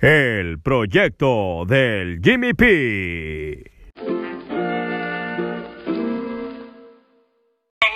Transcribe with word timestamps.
El 0.00 0.60
proyecto 0.62 1.64
del 1.66 2.20
Jimmy 2.22 2.54
P. 2.54 3.64
La 7.80 7.88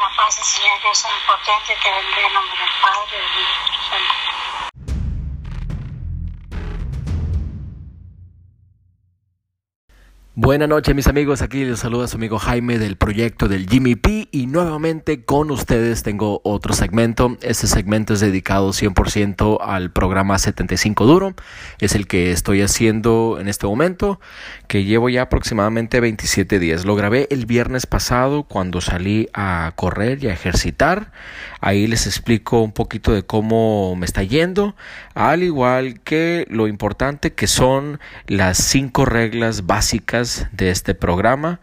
la 0.00 0.16
paz 0.16 0.38
Señor 0.44 0.80
Dios 0.80 1.04
que 1.82 1.90
bendiga 1.90 2.26
el 2.26 2.32
nombre 2.32 2.58
del 2.58 2.68
Padre, 2.80 3.18
y 3.18 3.88
Santo. 3.90 4.43
Buenas 10.36 10.68
noches 10.68 10.96
mis 10.96 11.06
amigos, 11.06 11.42
aquí 11.42 11.64
les 11.64 11.78
saluda 11.78 12.08
su 12.08 12.16
amigo 12.16 12.40
Jaime 12.40 12.80
del 12.80 12.96
proyecto 12.96 13.46
del 13.46 13.68
Jimmy 13.68 13.94
P 13.94 14.26
y 14.32 14.48
nuevamente 14.48 15.22
con 15.22 15.52
ustedes 15.52 16.02
tengo 16.02 16.40
otro 16.42 16.74
segmento. 16.74 17.36
Este 17.40 17.68
segmento 17.68 18.14
es 18.14 18.20
dedicado 18.20 18.70
100% 18.70 19.58
al 19.60 19.92
programa 19.92 20.36
75 20.36 21.06
Duro. 21.06 21.34
Es 21.78 21.94
el 21.94 22.08
que 22.08 22.32
estoy 22.32 22.62
haciendo 22.62 23.36
en 23.40 23.46
este 23.46 23.68
momento, 23.68 24.18
que 24.66 24.82
llevo 24.82 25.08
ya 25.08 25.22
aproximadamente 25.22 26.00
27 26.00 26.58
días. 26.58 26.84
Lo 26.84 26.96
grabé 26.96 27.28
el 27.30 27.46
viernes 27.46 27.86
pasado 27.86 28.42
cuando 28.42 28.80
salí 28.80 29.28
a 29.34 29.72
correr 29.76 30.24
y 30.24 30.26
a 30.26 30.32
ejercitar. 30.32 31.12
Ahí 31.60 31.86
les 31.86 32.08
explico 32.08 32.60
un 32.60 32.72
poquito 32.72 33.12
de 33.12 33.22
cómo 33.22 33.94
me 33.94 34.04
está 34.04 34.24
yendo, 34.24 34.74
al 35.14 35.44
igual 35.44 36.00
que 36.00 36.44
lo 36.50 36.66
importante 36.66 37.34
que 37.34 37.46
son 37.46 38.00
las 38.26 38.58
cinco 38.58 39.04
reglas 39.04 39.64
básicas 39.64 40.23
de 40.52 40.70
este 40.70 40.94
programa. 40.94 41.60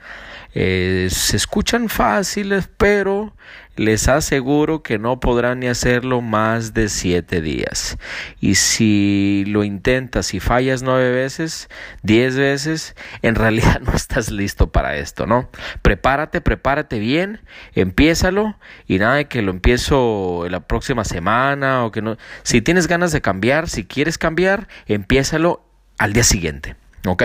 Eh, 0.54 1.08
se 1.10 1.38
escuchan 1.38 1.88
fáciles, 1.88 2.70
pero 2.78 3.34
les 3.78 4.10
aseguro 4.10 4.84
que 4.84 5.00
no 5.00 5.20
podrán 5.20 5.62
ni 5.62 5.68
hacerlo 5.68 6.22
más 6.22 6.74
de 6.74 6.90
siete 6.90 7.42
días. 7.42 7.98
Y 8.40 8.56
si 8.56 9.46
lo 9.48 9.64
intentas 9.64 10.34
y 10.34 10.40
fallas 10.40 10.84
nueve 10.84 11.12
veces, 11.12 11.70
diez 12.04 12.36
veces, 12.36 12.96
en 13.22 13.36
realidad 13.36 13.80
no 13.86 13.94
estás 13.94 14.30
listo 14.30 14.72
para 14.72 14.98
esto, 14.98 15.26
¿no? 15.26 15.50
Prepárate, 15.82 16.42
prepárate 16.42 17.00
bien, 17.00 17.40
empiézalo 17.74 18.58
y 18.88 19.00
nada 19.00 19.16
de 19.16 19.26
que 19.26 19.42
lo 19.42 19.52
empiezo 19.52 20.46
la 20.50 20.60
próxima 20.68 21.06
semana 21.06 21.86
o 21.86 21.92
que 21.92 22.02
no. 22.02 22.18
Si 22.44 22.62
tienes 22.62 22.88
ganas 22.88 23.12
de 23.12 23.22
cambiar, 23.22 23.70
si 23.70 23.86
quieres 23.86 24.18
cambiar, 24.18 24.68
empiézalo 24.86 25.66
al 25.98 26.14
día 26.14 26.24
siguiente. 26.24 26.76
¿Ok? 27.06 27.24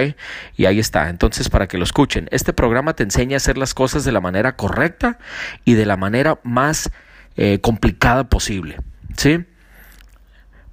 Y 0.56 0.64
ahí 0.64 0.78
está. 0.78 1.10
Entonces, 1.10 1.48
para 1.48 1.69
que 1.69 1.78
lo 1.78 1.84
escuchen, 1.84 2.28
este 2.30 2.52
programa 2.52 2.94
te 2.94 3.02
enseña 3.02 3.36
a 3.36 3.38
hacer 3.38 3.58
las 3.58 3.74
cosas 3.74 4.05
de 4.05 4.12
la 4.12 4.20
manera 4.20 4.56
correcta 4.56 5.19
y 5.64 5.74
de 5.74 5.86
la 5.86 5.96
manera 5.96 6.38
más 6.42 6.91
eh, 7.36 7.60
complicada 7.60 8.28
posible. 8.28 8.78
¿Sí? 9.16 9.44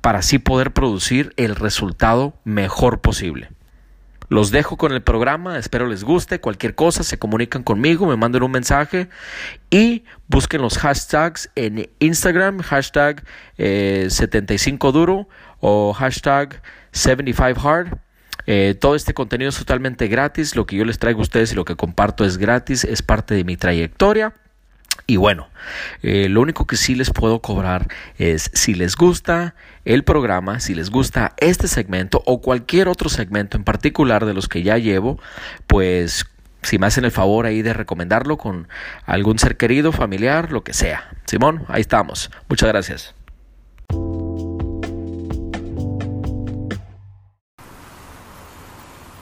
Para 0.01 0.19
así 0.19 0.39
poder 0.39 0.71
producir 0.71 1.33
el 1.37 1.55
resultado 1.55 2.37
mejor 2.43 3.01
posible. 3.01 3.49
Los 4.29 4.51
dejo 4.51 4.77
con 4.77 4.93
el 4.93 5.03
programa, 5.03 5.57
espero 5.57 5.87
les 5.87 6.03
guste. 6.03 6.39
Cualquier 6.39 6.75
cosa, 6.75 7.03
se 7.03 7.19
comunican 7.19 7.63
conmigo, 7.63 8.07
me 8.07 8.15
mandan 8.15 8.43
un 8.43 8.51
mensaje 8.51 9.09
y 9.69 10.05
busquen 10.27 10.61
los 10.61 10.77
hashtags 10.77 11.51
en 11.55 11.89
Instagram, 11.99 12.59
hashtag 12.59 13.23
75duro 13.57 15.27
eh, 15.27 15.27
o 15.59 15.93
hashtag 15.93 16.61
75hard 16.93 17.99
eh, 18.45 18.75
todo 18.79 18.95
este 18.95 19.13
contenido 19.13 19.49
es 19.49 19.57
totalmente 19.57 20.07
gratis, 20.07 20.55
lo 20.55 20.65
que 20.65 20.75
yo 20.75 20.85
les 20.85 20.99
traigo 20.99 21.19
a 21.19 21.23
ustedes 21.23 21.51
y 21.51 21.55
lo 21.55 21.65
que 21.65 21.75
comparto 21.75 22.25
es 22.25 22.37
gratis, 22.37 22.83
es 22.83 23.01
parte 23.01 23.35
de 23.35 23.43
mi 23.43 23.57
trayectoria. 23.57 24.33
Y 25.05 25.17
bueno, 25.17 25.49
eh, 26.01 26.29
lo 26.29 26.41
único 26.41 26.65
que 26.65 26.77
sí 26.77 26.95
les 26.95 27.09
puedo 27.09 27.41
cobrar 27.41 27.87
es 28.17 28.51
si 28.53 28.73
les 28.73 28.95
gusta 28.95 29.55
el 29.85 30.03
programa, 30.03 30.59
si 30.59 30.75
les 30.75 30.89
gusta 30.89 31.33
este 31.37 31.67
segmento 31.67 32.21
o 32.25 32.41
cualquier 32.41 32.87
otro 32.87 33.09
segmento 33.09 33.57
en 33.57 33.63
particular 33.63 34.25
de 34.25 34.33
los 34.33 34.47
que 34.47 34.63
ya 34.63 34.77
llevo, 34.77 35.19
pues 35.67 36.25
si 36.61 36.77
me 36.77 36.87
hacen 36.87 37.05
el 37.05 37.11
favor 37.11 37.45
ahí 37.45 37.61
de 37.61 37.73
recomendarlo 37.73 38.37
con 38.37 38.67
algún 39.05 39.39
ser 39.39 39.57
querido, 39.57 39.91
familiar, 39.91 40.51
lo 40.51 40.63
que 40.63 40.73
sea. 40.73 41.09
Simón, 41.25 41.65
ahí 41.67 41.81
estamos. 41.81 42.31
Muchas 42.47 42.69
gracias. 42.69 43.13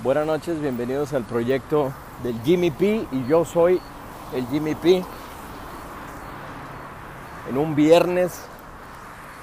Buenas 0.03 0.25
noches, 0.25 0.59
bienvenidos 0.59 1.13
al 1.13 1.25
proyecto 1.25 1.93
del 2.23 2.41
Jimmy 2.41 2.71
P 2.71 3.07
y 3.11 3.27
yo 3.27 3.45
soy 3.45 3.79
el 4.33 4.47
Jimmy 4.47 4.73
P. 4.73 5.05
En 7.47 7.57
un 7.59 7.75
viernes 7.75 8.43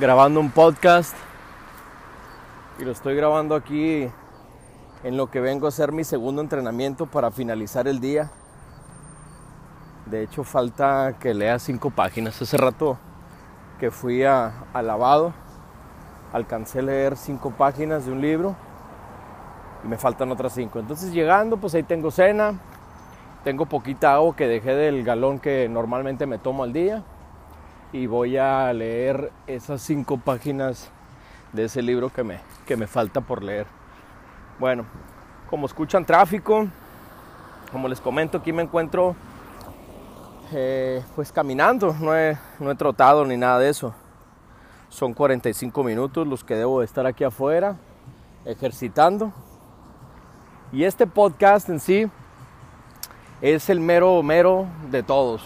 grabando 0.00 0.40
un 0.40 0.50
podcast 0.50 1.14
y 2.80 2.84
lo 2.84 2.90
estoy 2.90 3.14
grabando 3.14 3.54
aquí 3.54 4.10
en 5.04 5.16
lo 5.16 5.30
que 5.30 5.38
vengo 5.38 5.66
a 5.66 5.68
hacer 5.68 5.92
mi 5.92 6.02
segundo 6.02 6.42
entrenamiento 6.42 7.06
para 7.06 7.30
finalizar 7.30 7.86
el 7.86 8.00
día. 8.00 8.32
De 10.06 10.24
hecho 10.24 10.42
falta 10.42 11.18
que 11.20 11.34
lea 11.34 11.60
cinco 11.60 11.90
páginas. 11.90 12.42
Hace 12.42 12.56
rato 12.56 12.98
que 13.78 13.92
fui 13.92 14.24
a, 14.24 14.64
a 14.74 15.32
alcancé 16.32 16.80
a 16.80 16.82
leer 16.82 17.16
cinco 17.16 17.52
páginas 17.52 18.06
de 18.06 18.10
un 18.12 18.20
libro 18.20 18.56
y 19.84 19.88
me 19.88 19.98
faltan 19.98 20.30
otras 20.30 20.54
cinco. 20.54 20.78
Entonces 20.78 21.12
llegando, 21.12 21.56
pues 21.56 21.74
ahí 21.74 21.82
tengo 21.82 22.10
cena, 22.10 22.58
tengo 23.44 23.66
poquita 23.66 24.14
agua 24.14 24.34
que 24.36 24.46
dejé 24.46 24.74
del 24.74 25.04
galón 25.04 25.38
que 25.38 25.68
normalmente 25.68 26.26
me 26.26 26.38
tomo 26.38 26.64
al 26.64 26.72
día 26.72 27.02
y 27.92 28.06
voy 28.06 28.36
a 28.36 28.72
leer 28.72 29.32
esas 29.46 29.80
cinco 29.82 30.18
páginas 30.18 30.90
de 31.52 31.64
ese 31.64 31.82
libro 31.82 32.10
que 32.10 32.22
me, 32.22 32.40
que 32.66 32.76
me 32.76 32.86
falta 32.86 33.20
por 33.20 33.42
leer. 33.42 33.66
Bueno, 34.58 34.84
como 35.48 35.66
escuchan 35.66 36.04
tráfico, 36.04 36.66
como 37.72 37.88
les 37.88 38.00
comento, 38.00 38.38
aquí 38.38 38.52
me 38.52 38.62
encuentro 38.62 39.14
eh, 40.52 41.02
pues 41.14 41.30
caminando, 41.30 41.94
no 42.00 42.16
he, 42.16 42.36
no 42.58 42.70
he 42.70 42.74
trotado 42.74 43.24
ni 43.24 43.36
nada 43.36 43.58
de 43.58 43.68
eso. 43.68 43.94
Son 44.88 45.12
45 45.12 45.84
minutos 45.84 46.26
los 46.26 46.44
que 46.44 46.54
debo 46.54 46.80
de 46.80 46.86
estar 46.86 47.06
aquí 47.06 47.24
afuera 47.24 47.76
ejercitando. 48.44 49.32
Y 50.70 50.84
este 50.84 51.06
podcast 51.06 51.70
en 51.70 51.80
sí 51.80 52.10
es 53.40 53.70
el 53.70 53.80
mero 53.80 54.22
mero 54.22 54.66
de 54.90 55.02
todos. 55.02 55.42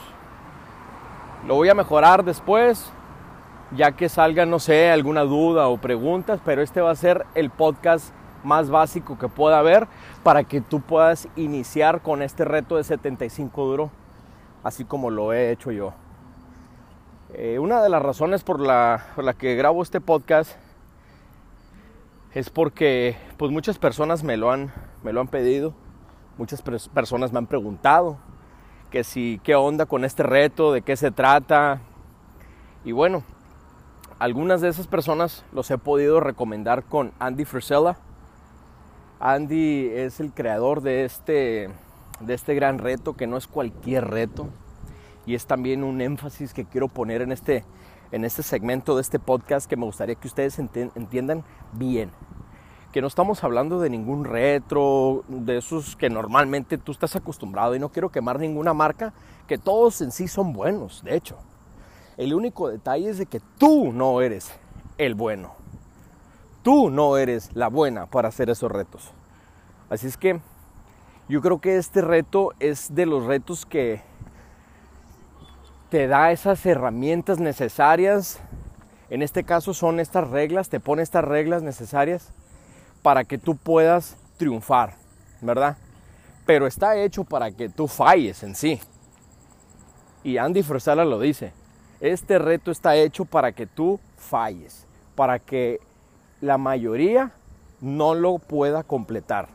Lo 1.46 1.54
voy 1.54 1.68
a 1.68 1.74
mejorar 1.74 2.24
después, 2.24 2.90
ya 3.76 3.92
que 3.92 4.08
salga, 4.08 4.46
no 4.46 4.58
sé, 4.58 4.90
alguna 4.90 5.20
duda 5.20 5.68
o 5.68 5.76
preguntas, 5.76 6.40
pero 6.44 6.60
este 6.60 6.80
va 6.80 6.90
a 6.90 6.96
ser 6.96 7.24
el 7.36 7.50
podcast 7.50 8.12
más 8.42 8.68
básico 8.68 9.16
que 9.16 9.28
pueda 9.28 9.60
haber 9.60 9.86
para 10.24 10.42
que 10.42 10.60
tú 10.60 10.80
puedas 10.80 11.28
iniciar 11.36 12.00
con 12.00 12.20
este 12.20 12.44
reto 12.44 12.76
de 12.76 12.82
75 12.82 13.64
duro, 13.64 13.90
así 14.64 14.84
como 14.84 15.08
lo 15.10 15.32
he 15.32 15.52
hecho 15.52 15.70
yo. 15.70 15.94
Eh, 17.34 17.60
una 17.60 17.80
de 17.80 17.88
las 17.88 18.02
razones 18.02 18.42
por 18.42 18.58
la, 18.58 19.06
por 19.14 19.22
la 19.22 19.34
que 19.34 19.54
grabo 19.54 19.84
este 19.84 20.00
podcast 20.00 20.56
es 22.34 22.50
porque 22.50 23.16
pues 23.36 23.52
muchas 23.52 23.78
personas 23.78 24.24
me 24.24 24.36
lo 24.36 24.50
han 24.50 24.72
me 25.02 25.12
lo 25.12 25.20
han 25.20 25.28
pedido, 25.28 25.74
muchas 26.38 26.62
personas 26.62 27.32
me 27.32 27.38
han 27.38 27.46
preguntado 27.46 28.18
que 28.92 29.04
si, 29.04 29.40
qué 29.42 29.54
onda 29.54 29.86
con 29.86 30.04
este 30.04 30.22
reto, 30.22 30.72
de 30.72 30.82
qué 30.82 30.96
se 30.96 31.10
trata. 31.10 31.80
Y 32.84 32.92
bueno, 32.92 33.22
algunas 34.18 34.60
de 34.60 34.68
esas 34.68 34.86
personas 34.86 35.44
los 35.52 35.70
he 35.70 35.78
podido 35.78 36.20
recomendar 36.20 36.84
con 36.84 37.12
Andy 37.18 37.46
Frisella. 37.46 37.96
Andy 39.18 39.88
es 39.88 40.20
el 40.20 40.32
creador 40.32 40.82
de 40.82 41.04
este, 41.04 41.70
de 42.20 42.34
este 42.34 42.54
gran 42.54 42.78
reto, 42.78 43.14
que 43.14 43.26
no 43.26 43.38
es 43.38 43.46
cualquier 43.46 44.08
reto. 44.08 44.48
Y 45.24 45.36
es 45.36 45.46
también 45.46 45.84
un 45.84 46.00
énfasis 46.02 46.52
que 46.52 46.66
quiero 46.66 46.88
poner 46.88 47.22
en 47.22 47.32
este, 47.32 47.64
en 48.10 48.26
este 48.26 48.42
segmento 48.42 48.94
de 48.96 49.02
este 49.02 49.18
podcast 49.18 49.70
que 49.70 49.76
me 49.76 49.86
gustaría 49.86 50.16
que 50.16 50.28
ustedes 50.28 50.58
entiendan 50.58 51.44
bien 51.72 52.10
que 52.92 53.00
no 53.00 53.06
estamos 53.06 53.42
hablando 53.42 53.80
de 53.80 53.88
ningún 53.88 54.26
retro, 54.26 55.24
de 55.26 55.56
esos 55.56 55.96
que 55.96 56.10
normalmente 56.10 56.76
tú 56.76 56.92
estás 56.92 57.16
acostumbrado 57.16 57.74
y 57.74 57.78
no 57.78 57.88
quiero 57.88 58.10
quemar 58.10 58.38
ninguna 58.38 58.74
marca, 58.74 59.14
que 59.48 59.56
todos 59.56 60.02
en 60.02 60.12
sí 60.12 60.28
son 60.28 60.52
buenos, 60.52 61.02
de 61.02 61.16
hecho. 61.16 61.38
El 62.18 62.34
único 62.34 62.68
detalle 62.68 63.08
es 63.08 63.16
de 63.16 63.24
que 63.24 63.40
tú 63.58 63.92
no 63.92 64.20
eres 64.20 64.52
el 64.98 65.14
bueno. 65.14 65.54
Tú 66.62 66.90
no 66.90 67.16
eres 67.16 67.50
la 67.54 67.68
buena 67.68 68.06
para 68.06 68.28
hacer 68.28 68.50
esos 68.50 68.70
retos. 68.70 69.10
Así 69.88 70.06
es 70.06 70.18
que 70.18 70.38
yo 71.28 71.40
creo 71.40 71.60
que 71.60 71.78
este 71.78 72.02
reto 72.02 72.50
es 72.60 72.94
de 72.94 73.06
los 73.06 73.24
retos 73.24 73.64
que 73.64 74.02
te 75.88 76.08
da 76.08 76.30
esas 76.30 76.64
herramientas 76.66 77.38
necesarias. 77.38 78.38
En 79.08 79.22
este 79.22 79.44
caso 79.44 79.72
son 79.72 79.98
estas 79.98 80.28
reglas, 80.28 80.68
te 80.68 80.78
pone 80.78 81.02
estas 81.02 81.24
reglas 81.24 81.62
necesarias 81.62 82.32
para 83.02 83.24
que 83.24 83.36
tú 83.36 83.56
puedas 83.56 84.16
triunfar, 84.36 84.94
¿verdad? 85.40 85.76
Pero 86.46 86.66
está 86.66 86.96
hecho 86.96 87.24
para 87.24 87.50
que 87.50 87.68
tú 87.68 87.88
falles 87.88 88.42
en 88.42 88.54
sí. 88.54 88.80
Y 90.24 90.38
Andy 90.38 90.62
Frisella 90.62 91.04
lo 91.04 91.18
dice. 91.18 91.52
Este 92.00 92.38
reto 92.38 92.70
está 92.70 92.96
hecho 92.96 93.24
para 93.24 93.52
que 93.52 93.66
tú 93.66 94.00
falles, 94.16 94.86
para 95.14 95.38
que 95.38 95.80
la 96.40 96.58
mayoría 96.58 97.32
no 97.80 98.14
lo 98.14 98.38
pueda 98.38 98.82
completar. 98.82 99.48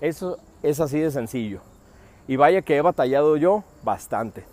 Eso 0.00 0.38
es 0.62 0.80
así 0.80 0.98
de 0.98 1.10
sencillo. 1.10 1.60
Y 2.28 2.36
vaya 2.36 2.62
que 2.62 2.76
he 2.76 2.82
batallado 2.82 3.36
yo 3.36 3.64
bastante. 3.82 4.44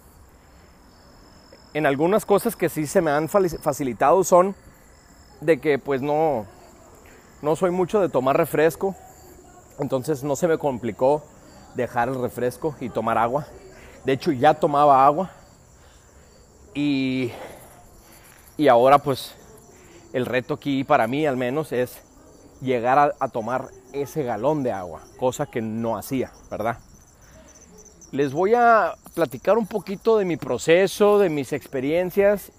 En 1.74 1.86
algunas 1.86 2.26
cosas 2.26 2.56
que 2.56 2.70
sí 2.70 2.88
se 2.88 3.02
me 3.02 3.12
han 3.12 3.28
facilitado 3.28 4.24
son 4.24 4.56
de 5.42 5.60
que 5.60 5.78
pues 5.78 6.02
no, 6.02 6.46
no 7.42 7.56
soy 7.56 7.72
mucho 7.72 8.00
de 8.00 8.10
tomar 8.10 8.38
refresco. 8.38 8.96
Entonces 9.80 10.24
no 10.24 10.36
se 10.36 10.48
me 10.48 10.58
complicó 10.58 11.24
dejar 11.76 12.10
el 12.10 12.20
refresco 12.20 12.76
y 12.80 12.90
tomar 12.90 13.18
agua. 13.18 13.46
De 14.06 14.14
hecho 14.14 14.32
ya 14.32 14.54
tomaba 14.54 15.06
agua. 15.06 15.32
Y, 16.74 17.32
y 18.58 18.68
ahora 18.68 19.00
pues 19.00 19.36
el 20.14 20.26
reto 20.26 20.56
aquí 20.56 20.84
para 20.84 21.08
mí 21.08 21.26
al 21.26 21.38
menos 21.38 21.72
es 21.72 22.00
llegar 22.62 22.98
a, 22.98 23.14
a 23.20 23.28
tomar 23.30 23.70
ese 23.94 24.24
galón 24.24 24.64
de 24.64 24.72
agua, 24.72 25.02
cosa 25.20 25.46
que 25.46 25.62
no 25.62 25.98
hacía, 25.98 26.32
¿verdad? 26.50 26.80
Les 28.12 28.34
voy 28.34 28.54
a 28.54 28.96
platicar 29.14 29.58
un 29.58 29.68
poquito 29.68 30.18
de 30.18 30.26
mi 30.26 30.38
proceso, 30.38 31.20
de 31.20 31.30
mis 31.30 31.52
experiencias 31.54 32.52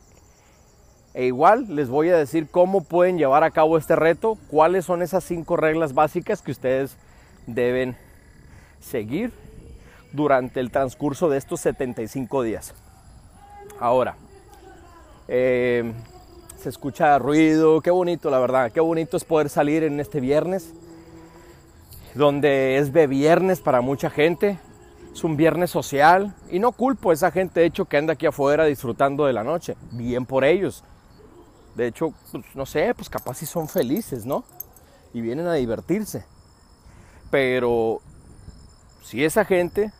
e 1.14 1.26
igual 1.26 1.66
les 1.74 1.88
voy 1.88 2.10
a 2.10 2.16
decir 2.16 2.48
cómo 2.50 2.82
pueden 2.82 3.18
llevar 3.18 3.44
a 3.44 3.50
cabo 3.50 3.76
este 3.76 3.96
reto, 3.96 4.38
cuáles 4.48 4.84
son 4.84 5.02
esas 5.02 5.24
cinco 5.24 5.56
reglas 5.56 5.94
básicas 5.94 6.42
que 6.42 6.52
ustedes 6.52 6.96
deben 7.46 7.96
seguir 8.80 9.32
durante 10.12 10.60
el 10.60 10.70
transcurso 10.70 11.28
de 11.28 11.38
estos 11.38 11.60
75 11.60 12.42
días. 12.42 12.74
Ahora, 13.80 14.16
eh, 15.28 15.92
se 16.58 16.68
escucha 16.68 17.18
ruido, 17.18 17.80
qué 17.80 17.90
bonito 17.90 18.30
la 18.30 18.38
verdad, 18.38 18.72
qué 18.72 18.80
bonito 18.80 19.16
es 19.16 19.24
poder 19.24 19.48
salir 19.48 19.84
en 19.84 20.00
este 20.00 20.20
viernes, 20.20 20.72
donde 22.14 22.78
es 22.78 22.92
de 22.92 23.06
viernes 23.06 23.60
para 23.60 23.80
mucha 23.80 24.10
gente, 24.10 24.58
es 25.12 25.24
un 25.24 25.36
viernes 25.36 25.70
social 25.70 26.34
y 26.50 26.58
no 26.58 26.72
culpo 26.72 27.10
a 27.10 27.14
esa 27.14 27.30
gente 27.30 27.60
de 27.60 27.66
hecho 27.66 27.84
que 27.84 27.96
anda 27.96 28.14
aquí 28.14 28.26
afuera 28.26 28.64
disfrutando 28.64 29.26
de 29.26 29.32
la 29.32 29.44
noche, 29.44 29.76
bien 29.92 30.26
por 30.26 30.44
ellos. 30.44 30.84
De 31.78 31.86
hecho, 31.86 32.12
pues, 32.32 32.44
no 32.56 32.66
sé, 32.66 32.92
pues 32.92 33.08
capaz 33.08 33.34
si 33.34 33.46
son 33.46 33.68
felices, 33.68 34.26
¿no? 34.26 34.42
Y 35.14 35.20
vienen 35.20 35.46
a 35.46 35.54
divertirse. 35.54 36.26
Pero 37.30 38.00
si 39.04 39.24
esa 39.24 39.44
gente 39.44 39.92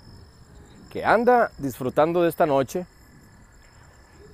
que 0.90 1.04
anda 1.04 1.52
disfrutando 1.56 2.25
de 2.25 2.30
esta 2.30 2.46
noche 2.46 2.84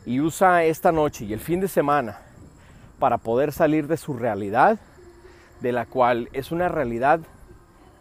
y 0.06 0.20
usa 0.20 0.64
esta 0.64 0.90
noche 0.90 1.26
y 1.26 1.34
el 1.34 1.40
fin 1.40 1.60
de 1.60 1.68
semana 1.68 2.18
para 2.98 3.18
poder 3.18 3.52
salir 3.52 3.88
de 3.88 3.98
su 3.98 4.14
realidad, 4.14 4.78
de 5.60 5.72
la 5.72 5.84
cual 5.84 6.30
es 6.32 6.50
una 6.50 6.68
realidad 6.68 7.20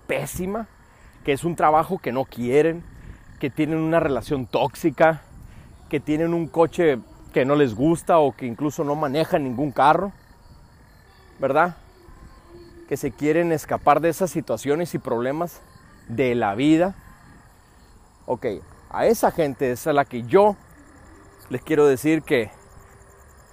pésima, 0.08 0.70
que 1.26 1.34
es 1.34 1.44
un 1.44 1.58
trabajo 1.58 1.98
que 1.98 2.14
no 2.14 2.24
quieren, 2.24 2.82
que 3.42 3.50
tienen 3.50 3.80
una 3.80 4.00
relación 4.00 4.46
tóxica, 4.46 5.22
que 5.90 6.00
tienen 6.00 6.34
un 6.34 6.48
coche 6.48 7.00
que 7.34 7.44
no 7.44 7.56
les 7.56 7.76
gusta 7.76 8.20
o 8.20 8.32
que 8.32 8.46
incluso 8.46 8.86
no 8.86 8.96
manejan 8.96 9.44
ningún 9.44 9.72
carro, 9.72 10.14
¿verdad? 11.40 11.76
Que 12.88 12.96
se 12.96 13.12
quieren 13.12 13.52
escapar 13.52 14.00
de 14.00 14.10
esas 14.10 14.32
situaciones 14.32 14.94
y 14.94 15.00
problemas 15.00 15.62
de 16.08 16.36
la 16.36 16.56
vida. 16.56 16.96
Ok, 18.26 18.46
a 18.90 19.08
esa 19.08 19.32
gente 19.32 19.72
es 19.72 19.86
a 19.88 19.94
la 19.94 20.06
que 20.06 20.24
yo 20.24 20.56
les 21.50 21.62
quiero 21.62 21.86
decir 21.86 22.22
que 22.22 22.52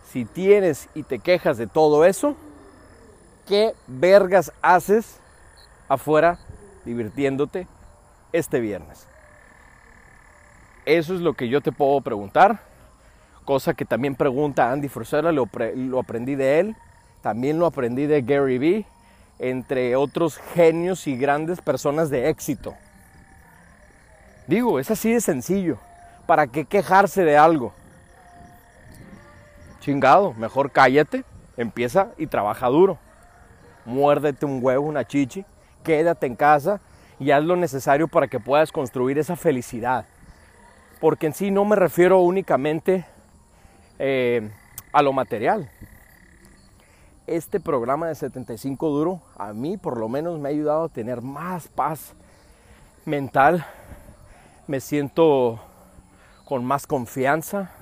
si 0.05 0.25
tienes 0.25 0.89
y 0.95 1.03
te 1.03 1.19
quejas 1.19 1.57
de 1.57 1.67
todo 1.67 2.05
eso, 2.05 2.37
¿qué 3.49 3.75
vergas 3.87 4.53
haces 4.63 5.19
afuera 5.89 6.39
divirtiéndote 6.85 7.67
este 8.33 8.61
viernes? 8.61 9.09
Eso 10.85 11.15
es 11.15 11.21
lo 11.21 11.35
que 11.35 11.49
yo 11.49 11.61
te 11.61 11.73
puedo 11.73 12.01
preguntar, 12.01 12.70
cosa 13.51 13.75
que 13.75 13.85
también 13.85 14.15
pregunta 14.15 14.71
Andy 14.71 14.87
Frisella, 14.87 15.33
lo, 15.33 15.49
lo 15.75 15.99
aprendí 15.99 16.37
de 16.37 16.61
él, 16.61 16.77
también 17.21 17.59
lo 17.59 17.67
aprendí 17.67 18.07
de 18.07 18.23
Gary 18.23 18.59
Vee, 18.59 18.87
entre 19.41 19.97
otros 19.97 20.39
genios 20.55 21.09
y 21.09 21.17
grandes 21.17 21.61
personas 21.61 22.11
de 22.11 22.29
éxito. 22.29 22.77
Digo, 24.47 24.79
es 24.79 24.89
así 24.93 25.13
de 25.13 25.21
sencillo. 25.21 25.79
¿Para 26.29 26.47
qué 26.47 26.65
quejarse 26.65 27.25
de 27.25 27.37
algo? 27.37 27.73
Chingado, 29.81 30.33
mejor 30.35 30.71
cállate, 30.71 31.25
empieza 31.57 32.13
y 32.19 32.29
trabaja 32.29 32.69
duro. 32.69 32.99
Muérdete 33.85 34.47
un 34.47 34.61
huevo, 34.63 34.87
una 34.87 35.05
chichi, 35.05 35.45
quédate 35.83 36.29
en 36.29 36.37
casa 36.37 36.81
y 37.19 37.33
haz 37.33 37.43
lo 37.43 37.57
necesario 37.57 38.07
para 38.07 38.29
que 38.29 38.39
puedas 38.39 38.71
construir 38.71 39.19
esa 39.19 39.35
felicidad. 39.35 40.07
Porque 41.01 41.27
en 41.27 41.35
sí 41.35 41.51
no 41.51 41.65
me 41.65 41.75
refiero 41.75 42.21
únicamente 42.21 43.07
eh, 44.03 44.51
a 44.93 45.03
lo 45.03 45.13
material. 45.13 45.71
Este 47.27 47.61
programa 47.61 48.09
de 48.09 48.15
75 48.15 48.89
duro 48.89 49.21
a 49.37 49.53
mí 49.53 49.77
por 49.77 49.99
lo 49.99 50.09
menos 50.09 50.41
me 50.41 50.49
ha 50.49 50.53
ayudado 50.53 50.85
a 50.85 50.89
tener 50.89 51.21
más 51.21 51.69
paz 51.69 52.15
mental. 53.05 53.67
Me 54.67 54.81
siento 54.81 55.61
con 56.47 56.65
más 56.65 56.87
confianza. 56.87 57.73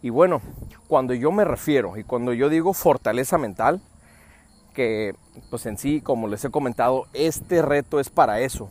Y 0.00 0.08
bueno, 0.08 0.40
cuando 0.88 1.12
yo 1.12 1.30
me 1.30 1.44
refiero 1.44 1.98
y 1.98 2.04
cuando 2.04 2.32
yo 2.32 2.48
digo 2.48 2.72
fortaleza 2.72 3.36
mental, 3.36 3.82
que 4.72 5.14
pues 5.50 5.66
en 5.66 5.76
sí, 5.76 6.00
como 6.00 6.26
les 6.26 6.42
he 6.44 6.50
comentado, 6.50 7.04
este 7.12 7.60
reto 7.60 8.00
es 8.00 8.08
para 8.08 8.40
eso, 8.40 8.70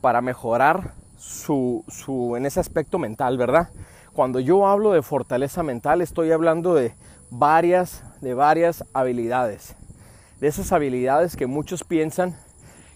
para 0.00 0.22
mejorar 0.22 0.94
su, 1.18 1.84
su, 1.86 2.34
en 2.36 2.46
ese 2.46 2.60
aspecto 2.60 2.98
mental, 2.98 3.36
¿verdad? 3.36 3.68
Cuando 4.12 4.40
yo 4.40 4.66
hablo 4.66 4.92
de 4.92 5.00
fortaleza 5.00 5.62
mental, 5.62 6.02
estoy 6.02 6.32
hablando 6.32 6.74
de 6.74 6.94
varias, 7.30 8.02
de 8.20 8.34
varias 8.34 8.84
habilidades. 8.92 9.74
De 10.38 10.48
esas 10.48 10.70
habilidades 10.72 11.34
que 11.34 11.46
muchos 11.46 11.82
piensan 11.82 12.36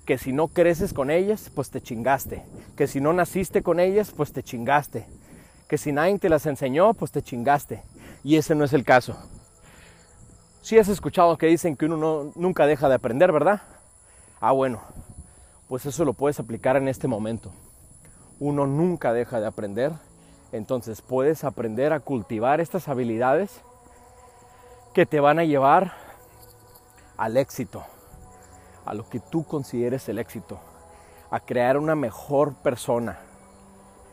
que 0.04 0.18
si 0.18 0.34
no 0.34 0.48
creces 0.48 0.92
con 0.92 1.10
ellas, 1.10 1.50
pues 1.54 1.70
te 1.70 1.80
chingaste. 1.80 2.44
Que 2.76 2.86
si 2.86 3.00
no 3.00 3.14
naciste 3.14 3.62
con 3.62 3.80
ellas, 3.80 4.12
pues 4.14 4.32
te 4.32 4.42
chingaste. 4.42 5.06
Que 5.68 5.78
si 5.78 5.90
nadie 5.90 6.18
te 6.18 6.28
las 6.28 6.44
enseñó, 6.44 6.92
pues 6.92 7.12
te 7.12 7.22
chingaste. 7.22 7.82
Y 8.23 8.37
ese 8.37 8.54
no 8.54 8.64
es 8.64 8.75
el 8.75 8.85
caso. 8.85 9.16
Si 10.61 10.78
has 10.78 10.88
escuchado 10.88 11.38
que 11.38 11.46
dicen 11.46 11.76
que 11.76 11.87
uno 11.87 12.30
nunca 12.35 12.66
deja 12.66 12.90
de 12.90 12.96
aprender, 12.96 13.32
¿verdad? 13.32 13.62
Ah, 14.38 14.52
bueno, 14.52 14.82
pues 15.66 15.87
eso 15.87 16.04
lo 16.04 16.12
puedes 16.12 16.38
aplicar 16.40 16.76
en 16.76 16.88
este 16.88 17.08
momento. 17.08 17.52
Uno 18.38 18.66
nunca 18.66 19.14
deja 19.14 19.40
de 19.40 19.46
aprender, 19.46 19.92
entonces 20.52 21.02
puedes 21.02 21.44
aprender 21.44 21.92
a 21.92 22.00
cultivar 22.00 22.60
estas 22.60 22.88
habilidades 22.88 23.60
que 24.94 25.06
te 25.06 25.20
van 25.20 25.38
a 25.38 25.44
llevar 25.44 25.92
al 27.16 27.36
éxito, 27.36 27.84
a 28.84 28.94
lo 28.94 29.08
que 29.08 29.20
tú 29.20 29.44
consideres 29.44 30.08
el 30.08 30.18
éxito, 30.18 30.58
a 31.30 31.40
crear 31.40 31.76
una 31.76 31.94
mejor 31.94 32.54
persona. 32.54 33.18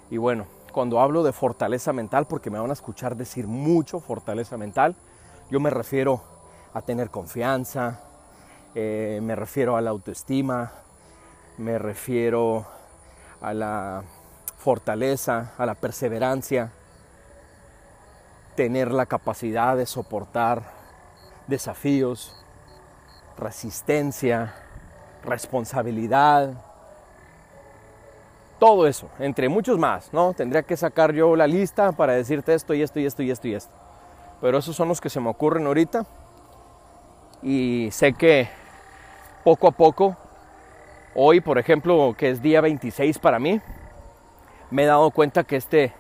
Y 0.09 0.17
bueno, 0.17 0.45
cuando 0.71 0.99
hablo 0.99 1.23
de 1.23 1.31
fortaleza 1.31 1.93
mental, 1.93 2.25
porque 2.27 2.49
me 2.49 2.59
van 2.59 2.69
a 2.69 2.73
escuchar 2.73 3.15
decir 3.15 3.47
mucho 3.47 3.99
fortaleza 3.99 4.57
mental, 4.57 4.95
yo 5.49 5.59
me 5.59 5.69
refiero 5.69 6.21
a 6.73 6.81
tener 6.81 7.09
confianza, 7.09 8.01
eh, 8.75 9.19
me 9.21 9.35
refiero 9.35 9.77
a 9.77 9.81
la 9.81 9.91
autoestima, 9.91 10.71
me 11.57 11.77
refiero 11.77 12.65
a 13.41 13.53
la 13.53 14.03
fortaleza, 14.63 15.51
a 15.57 15.65
la 15.65 15.75
perseverancia, 15.75 16.71
tener 18.55 18.91
la 18.91 19.05
capacidad 19.05 19.75
de 19.75 19.85
soportar 19.85 20.63
desafíos, 21.47 22.33
resistencia, 23.37 24.55
responsabilidad, 25.25 26.53
todo 28.57 28.87
eso, 28.87 29.09
entre 29.19 29.49
muchos 29.49 29.77
más, 29.77 30.13
¿no? 30.13 30.33
Tendría 30.33 30.63
que 30.63 30.77
sacar 30.77 31.11
yo 31.11 31.35
la 31.35 31.45
lista 31.45 31.91
para 31.91 32.13
decirte 32.13 32.53
esto 32.53 32.73
y 32.73 32.81
esto 32.81 33.01
y 33.01 33.05
esto 33.05 33.21
y 33.21 33.31
esto 33.31 33.47
y 33.49 33.55
esto. 33.55 33.73
Pero 34.39 34.57
esos 34.57 34.77
son 34.77 34.87
los 34.87 35.01
que 35.01 35.09
se 35.09 35.19
me 35.19 35.29
ocurren 35.29 35.67
ahorita. 35.67 36.05
Y 37.41 37.89
sé 37.91 38.13
que 38.13 38.47
poco 39.43 39.67
a 39.67 39.71
poco, 39.71 40.15
hoy 41.15 41.41
por 41.41 41.57
ejemplo, 41.57 42.15
que 42.17 42.29
es 42.29 42.41
día 42.41 42.61
26 42.61 43.19
para 43.19 43.39
mí, 43.39 43.59
me 44.73 44.83
he 44.83 44.87
dado 44.87 45.11
cuenta 45.11 45.43
que 45.43 45.55
este, 45.55 45.93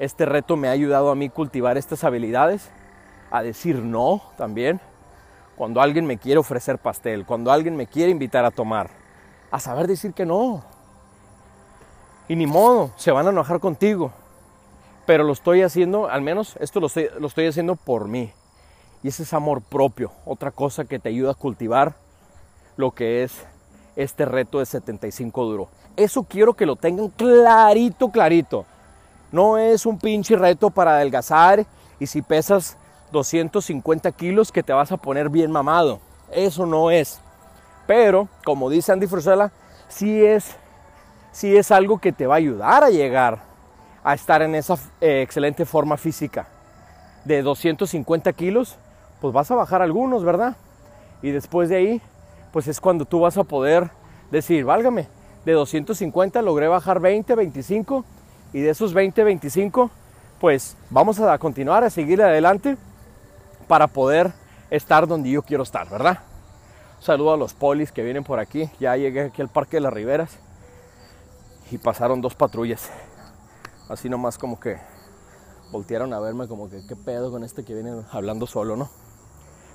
este 0.00 0.26
reto 0.26 0.56
me 0.56 0.66
ha 0.66 0.72
ayudado 0.72 1.12
a 1.12 1.14
mí 1.14 1.28
cultivar 1.28 1.78
estas 1.78 2.02
habilidades, 2.02 2.68
a 3.30 3.40
decir 3.40 3.76
no 3.76 4.20
también, 4.36 4.80
cuando 5.54 5.80
alguien 5.80 6.06
me 6.06 6.18
quiere 6.18 6.40
ofrecer 6.40 6.78
pastel, 6.78 7.24
cuando 7.24 7.52
alguien 7.52 7.76
me 7.76 7.86
quiere 7.86 8.10
invitar 8.10 8.44
a 8.44 8.50
tomar, 8.50 8.90
a 9.52 9.60
saber 9.60 9.86
decir 9.86 10.12
que 10.12 10.26
no, 10.26 10.64
y 12.26 12.34
ni 12.34 12.48
modo, 12.48 12.90
se 12.96 13.12
van 13.12 13.28
a 13.28 13.30
enojar 13.30 13.60
contigo. 13.60 14.10
pero 15.06 15.22
lo 15.22 15.32
estoy 15.32 15.62
haciendo, 15.62 16.08
al 16.08 16.22
menos 16.22 16.56
esto 16.58 16.80
lo 16.80 16.88
estoy, 16.88 17.10
lo 17.16 17.28
estoy 17.28 17.46
haciendo 17.46 17.76
por 17.76 18.08
mí. 18.08 18.32
Y 19.04 19.08
ese 19.08 19.22
es 19.22 19.32
amor 19.32 19.62
propio, 19.62 20.10
otra 20.24 20.50
cosa 20.50 20.84
que 20.84 20.98
te 20.98 21.10
ayuda 21.10 21.30
a 21.30 21.34
cultivar 21.34 21.94
lo 22.76 22.90
que 22.90 23.22
es 23.22 23.46
este 24.02 24.24
reto 24.24 24.58
de 24.58 24.66
75 24.66 25.44
duro. 25.44 25.68
Eso 25.96 26.22
quiero 26.22 26.54
que 26.54 26.66
lo 26.66 26.76
tengan 26.76 27.08
clarito, 27.08 28.10
clarito. 28.10 28.64
No 29.32 29.58
es 29.58 29.86
un 29.86 29.98
pinche 29.98 30.36
reto 30.36 30.70
para 30.70 30.92
adelgazar 30.92 31.66
y 31.98 32.06
si 32.06 32.22
pesas 32.22 32.76
250 33.12 34.10
kilos 34.12 34.52
que 34.52 34.62
te 34.62 34.72
vas 34.72 34.92
a 34.92 34.96
poner 34.96 35.28
bien 35.28 35.50
mamado. 35.50 36.00
Eso 36.32 36.66
no 36.66 36.90
es. 36.90 37.20
Pero, 37.86 38.28
como 38.44 38.70
dice 38.70 38.92
Andy 38.92 39.06
Frisella, 39.06 39.52
sí 39.88 40.24
es, 40.24 40.56
sí 41.32 41.56
es 41.56 41.70
algo 41.70 41.98
que 41.98 42.12
te 42.12 42.26
va 42.26 42.34
a 42.34 42.38
ayudar 42.38 42.84
a 42.84 42.90
llegar 42.90 43.40
a 44.02 44.14
estar 44.14 44.42
en 44.42 44.54
esa 44.54 44.76
eh, 45.00 45.22
excelente 45.22 45.64
forma 45.64 45.96
física. 45.96 46.46
De 47.24 47.42
250 47.42 48.32
kilos, 48.32 48.76
pues 49.20 49.34
vas 49.34 49.50
a 49.50 49.56
bajar 49.56 49.82
algunos, 49.82 50.24
¿verdad? 50.24 50.56
Y 51.20 51.30
después 51.30 51.68
de 51.68 51.76
ahí, 51.76 52.02
pues 52.52 52.68
es 52.68 52.80
cuando 52.80 53.04
tú 53.04 53.20
vas 53.20 53.36
a 53.36 53.44
poder 53.44 53.90
decir, 54.30 54.64
válgame, 54.64 55.08
de 55.44 55.52
250 55.52 56.42
logré 56.42 56.68
bajar 56.68 57.00
20, 57.00 57.34
25 57.34 58.04
y 58.52 58.60
de 58.60 58.70
esos 58.70 58.92
20, 58.92 59.24
25, 59.24 59.90
pues 60.40 60.76
vamos 60.90 61.20
a 61.20 61.36
continuar 61.38 61.84
a 61.84 61.90
seguir 61.90 62.22
adelante 62.22 62.76
para 63.68 63.86
poder 63.86 64.32
estar 64.70 65.06
donde 65.06 65.30
yo 65.30 65.42
quiero 65.42 65.62
estar, 65.62 65.88
¿verdad? 65.88 66.20
saludo 67.00 67.32
a 67.32 67.36
los 67.36 67.54
polis 67.54 67.92
que 67.92 68.02
vienen 68.02 68.24
por 68.24 68.38
aquí. 68.38 68.70
Ya 68.78 68.96
llegué 68.96 69.22
aquí 69.22 69.42
al 69.42 69.48
Parque 69.48 69.78
de 69.78 69.80
las 69.80 69.92
Riberas 69.92 70.38
y 71.70 71.78
pasaron 71.78 72.20
dos 72.20 72.34
patrullas. 72.34 72.90
Así 73.88 74.08
nomás 74.08 74.38
como 74.38 74.60
que 74.60 74.78
voltearon 75.72 76.12
a 76.12 76.20
verme 76.20 76.46
como 76.46 76.68
que 76.68 76.86
qué 76.86 76.96
pedo 76.96 77.30
con 77.30 77.42
este 77.42 77.64
que 77.64 77.74
viene 77.74 78.02
hablando 78.12 78.46
solo, 78.46 78.76
¿no? 78.76 78.90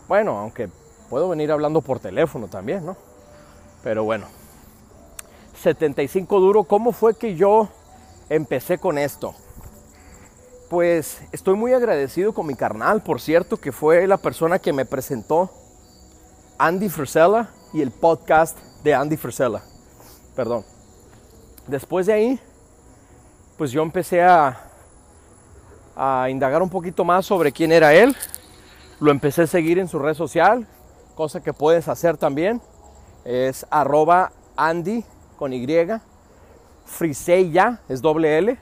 Bueno, 0.07 0.37
aunque 0.37 0.69
puedo 1.09 1.29
venir 1.29 1.51
hablando 1.51 1.81
por 1.81 1.99
teléfono 1.99 2.47
también, 2.47 2.85
¿no? 2.85 2.97
Pero 3.83 4.03
bueno. 4.03 4.27
75 5.61 6.39
duro, 6.39 6.63
¿cómo 6.63 6.91
fue 6.91 7.15
que 7.15 7.35
yo 7.35 7.69
empecé 8.29 8.77
con 8.77 8.97
esto? 8.97 9.33
Pues 10.69 11.21
estoy 11.31 11.55
muy 11.55 11.73
agradecido 11.73 12.33
con 12.33 12.47
mi 12.47 12.55
carnal, 12.55 13.01
por 13.01 13.21
cierto, 13.21 13.57
que 13.57 13.71
fue 13.71 14.05
la 14.07 14.17
persona 14.17 14.59
que 14.59 14.73
me 14.73 14.85
presentó 14.85 15.49
Andy 16.57 16.89
Frisella 16.89 17.49
y 17.73 17.81
el 17.81 17.91
podcast 17.91 18.57
de 18.83 18.93
Andy 18.93 19.17
Frisella. 19.17 19.61
Perdón. 20.35 20.65
Después 21.67 22.05
de 22.05 22.13
ahí, 22.13 22.39
pues 23.57 23.71
yo 23.71 23.81
empecé 23.81 24.21
a, 24.21 24.69
a 25.95 26.29
indagar 26.29 26.61
un 26.61 26.69
poquito 26.69 27.03
más 27.03 27.25
sobre 27.25 27.51
quién 27.51 27.71
era 27.71 27.93
él. 27.93 28.15
Lo 28.99 29.11
empecé 29.11 29.43
a 29.43 29.47
seguir 29.47 29.79
en 29.79 29.87
su 29.87 29.99
red 29.99 30.13
social, 30.13 30.67
cosa 31.15 31.41
que 31.41 31.53
puedes 31.53 31.87
hacer 31.87 32.17
también. 32.17 32.61
Es 33.23 33.65
arroba 33.71 34.31
Andy 34.55 35.03
con 35.37 35.53
Y. 35.53 35.67
Frisella 36.85 37.79
es 37.89 38.01
doble 38.01 38.37
L. 38.37 38.59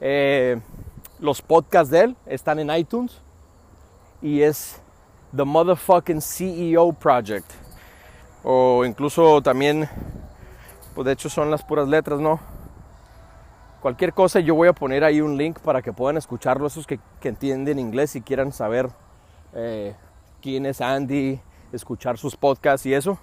Eh, 0.00 0.60
los 1.18 1.42
podcasts 1.42 1.90
de 1.90 2.00
él 2.00 2.16
están 2.26 2.58
en 2.58 2.70
iTunes. 2.70 3.20
Y 4.22 4.42
es 4.42 4.80
The 5.36 5.44
Motherfucking 5.44 6.22
CEO 6.22 6.92
Project. 6.92 7.50
O 8.44 8.84
incluso 8.84 9.42
también, 9.42 9.88
pues 10.94 11.04
de 11.04 11.12
hecho 11.12 11.28
son 11.28 11.50
las 11.50 11.62
puras 11.62 11.88
letras, 11.88 12.20
¿no? 12.20 12.40
Cualquier 13.80 14.12
cosa, 14.12 14.38
yo 14.38 14.54
voy 14.54 14.68
a 14.68 14.72
poner 14.72 15.02
ahí 15.02 15.20
un 15.20 15.36
link 15.36 15.58
para 15.58 15.82
que 15.82 15.92
puedan 15.92 16.16
escucharlo, 16.16 16.68
esos 16.68 16.86
que, 16.86 17.00
entienden 17.22 17.80
inglés 17.80 18.14
y 18.14 18.20
quieran 18.20 18.52
saber 18.52 18.88
eh, 19.54 19.96
quién 20.42 20.66
es 20.66 20.80
Andy, 20.80 21.40
escuchar 21.72 22.18
sus 22.18 22.36
podcasts 22.36 22.84
y 22.84 22.92
eso. 22.92 23.18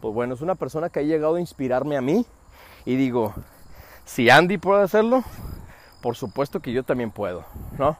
Pues 0.00 0.14
bueno, 0.14 0.34
es 0.34 0.40
una 0.40 0.54
persona 0.54 0.88
que 0.88 1.00
ha 1.00 1.02
llegado 1.02 1.36
a 1.36 1.40
inspirarme 1.40 1.96
a 1.96 2.00
mí 2.00 2.24
y 2.84 2.96
digo, 2.96 3.34
si 4.04 4.30
Andy 4.30 4.56
puede 4.58 4.82
hacerlo, 4.82 5.22
por 6.00 6.16
supuesto 6.16 6.60
que 6.60 6.72
yo 6.72 6.82
también 6.82 7.10
puedo, 7.10 7.44
¿no? 7.78 7.96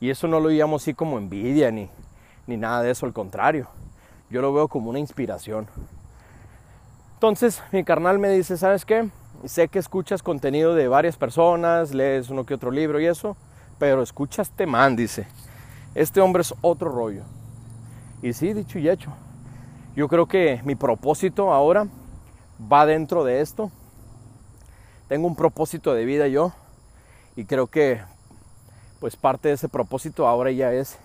Y 0.00 0.08
eso 0.08 0.28
no 0.28 0.40
lo 0.40 0.48
llamo 0.48 0.76
así 0.76 0.94
como 0.94 1.18
envidia 1.18 1.70
ni, 1.70 1.90
ni 2.46 2.56
nada 2.56 2.82
de 2.82 2.92
eso, 2.92 3.04
al 3.04 3.12
contrario. 3.12 3.68
Yo 4.30 4.40
lo 4.40 4.54
veo 4.54 4.68
como 4.68 4.88
una 4.88 5.00
inspiración. 5.00 5.66
Entonces 7.14 7.62
mi 7.72 7.82
carnal 7.84 8.18
me 8.18 8.30
dice, 8.30 8.56
¿sabes 8.56 8.84
qué? 8.84 9.10
Sé 9.44 9.68
que 9.68 9.78
escuchas 9.78 10.22
contenido 10.22 10.74
de 10.74 10.86
varias 10.86 11.16
personas, 11.16 11.92
lees 11.92 12.30
uno 12.30 12.46
que 12.46 12.54
otro 12.54 12.70
libro 12.70 13.00
y 13.00 13.06
eso, 13.06 13.36
pero 13.78 14.02
escuchas 14.02 14.50
este 14.50 14.66
dice. 14.96 15.26
Este 15.94 16.20
hombre 16.20 16.42
es 16.42 16.54
otro 16.60 16.90
rollo. 16.90 17.24
Y 18.22 18.32
sí, 18.34 18.52
dicho 18.52 18.78
y 18.78 18.88
hecho. 18.88 19.12
Yo 19.96 20.08
creo 20.08 20.26
que 20.26 20.60
mi 20.64 20.74
propósito 20.74 21.52
ahora 21.52 21.88
va 22.70 22.86
dentro 22.86 23.24
de 23.24 23.40
esto. 23.40 23.70
Tengo 25.08 25.26
un 25.26 25.36
propósito 25.36 25.94
de 25.94 26.04
vida 26.04 26.28
yo 26.28 26.52
y 27.34 27.44
creo 27.44 27.66
que 27.66 28.00
pues 29.00 29.16
parte 29.16 29.48
de 29.48 29.54
ese 29.54 29.68
propósito 29.68 30.28
ahora 30.28 30.50
ya 30.50 30.72
es 30.72 30.98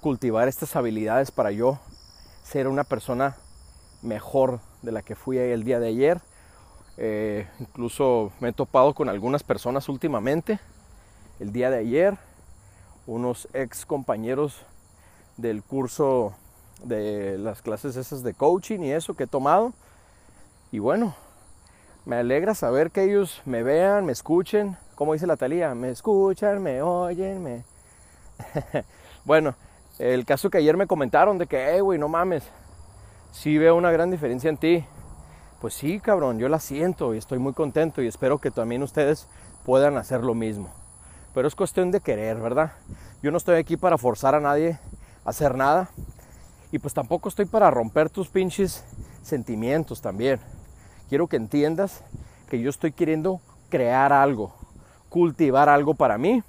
cultivar 0.00 0.46
estas 0.46 0.76
habilidades 0.76 1.30
para 1.30 1.50
yo 1.50 1.78
ser 2.42 2.68
una 2.68 2.84
persona 2.84 3.36
mejor 4.02 4.60
de 4.82 4.92
la 4.92 5.02
que 5.02 5.16
fui 5.16 5.38
el 5.38 5.64
día 5.64 5.80
de 5.80 5.88
ayer. 5.88 6.20
Eh, 6.98 7.48
incluso 7.58 8.30
me 8.40 8.50
he 8.50 8.52
topado 8.52 8.92
con 8.92 9.08
algunas 9.08 9.42
personas 9.42 9.88
últimamente, 9.88 10.60
el 11.40 11.52
día 11.52 11.70
de 11.70 11.78
ayer, 11.78 12.18
unos 13.06 13.48
ex 13.54 13.86
compañeros 13.86 14.66
del 15.38 15.62
curso 15.62 16.34
de 16.84 17.38
las 17.38 17.62
clases 17.62 17.96
esas 17.96 18.22
de 18.22 18.34
coaching 18.34 18.80
y 18.80 18.92
eso 18.92 19.14
que 19.14 19.24
he 19.24 19.26
tomado. 19.26 19.72
Y 20.70 20.78
bueno, 20.78 21.14
me 22.04 22.16
alegra 22.16 22.54
saber 22.54 22.90
que 22.90 23.04
ellos 23.04 23.42
me 23.44 23.62
vean, 23.62 24.06
me 24.06 24.12
escuchen, 24.12 24.76
como 24.94 25.12
dice 25.12 25.26
la 25.26 25.36
talía, 25.36 25.74
me 25.74 25.90
escuchan, 25.90 26.62
me 26.62 26.82
oyen, 26.82 27.42
me... 27.42 27.64
bueno, 29.24 29.54
el 29.98 30.24
caso 30.24 30.50
que 30.50 30.58
ayer 30.58 30.76
me 30.76 30.86
comentaron 30.86 31.38
de 31.38 31.46
que, 31.46 31.70
hey, 31.70 31.80
güey, 31.80 31.98
no 31.98 32.08
mames, 32.08 32.44
sí 33.30 33.58
veo 33.58 33.76
una 33.76 33.90
gran 33.90 34.10
diferencia 34.10 34.50
en 34.50 34.56
ti. 34.56 34.84
Pues 35.60 35.74
sí, 35.74 36.00
cabrón, 36.00 36.38
yo 36.38 36.48
la 36.48 36.58
siento 36.58 37.14
y 37.14 37.18
estoy 37.18 37.38
muy 37.38 37.52
contento 37.52 38.02
y 38.02 38.08
espero 38.08 38.38
que 38.38 38.50
también 38.50 38.82
ustedes 38.82 39.28
puedan 39.64 39.96
hacer 39.96 40.24
lo 40.24 40.34
mismo. 40.34 40.70
Pero 41.34 41.46
es 41.46 41.54
cuestión 41.54 41.90
de 41.92 42.00
querer, 42.00 42.38
¿verdad? 42.38 42.72
Yo 43.22 43.30
no 43.30 43.38
estoy 43.38 43.56
aquí 43.56 43.76
para 43.76 43.96
forzar 43.96 44.34
a 44.34 44.40
nadie 44.40 44.78
a 45.24 45.30
hacer 45.30 45.54
nada. 45.54 45.88
Y 46.72 46.78
pues 46.78 46.94
tampoco 46.94 47.28
estoy 47.28 47.44
para 47.44 47.70
romper 47.70 48.10
tus 48.10 48.28
pinches 48.28 48.84
sentimientos 49.22 50.00
también. 50.00 50.40
Quiero 51.08 51.28
que 51.28 51.36
entiendas 51.36 52.02
que 52.48 52.60
yo 52.60 52.70
estoy 52.70 52.92
queriendo 52.92 53.40
crear 53.68 54.12
algo, 54.12 54.54
cultivar 55.08 55.68
algo 55.68 55.94
para 55.94 56.18
mí 56.18 56.42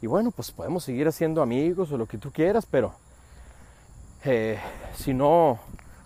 y 0.00 0.06
bueno, 0.06 0.30
pues 0.30 0.52
podemos 0.52 0.84
seguir 0.84 1.08
haciendo 1.08 1.42
amigos 1.42 1.90
o 1.90 1.98
lo 1.98 2.06
que 2.06 2.18
tú 2.18 2.30
quieras, 2.30 2.66
pero 2.66 2.92
eh, 4.24 4.58
si 4.94 5.12
no, 5.12 5.58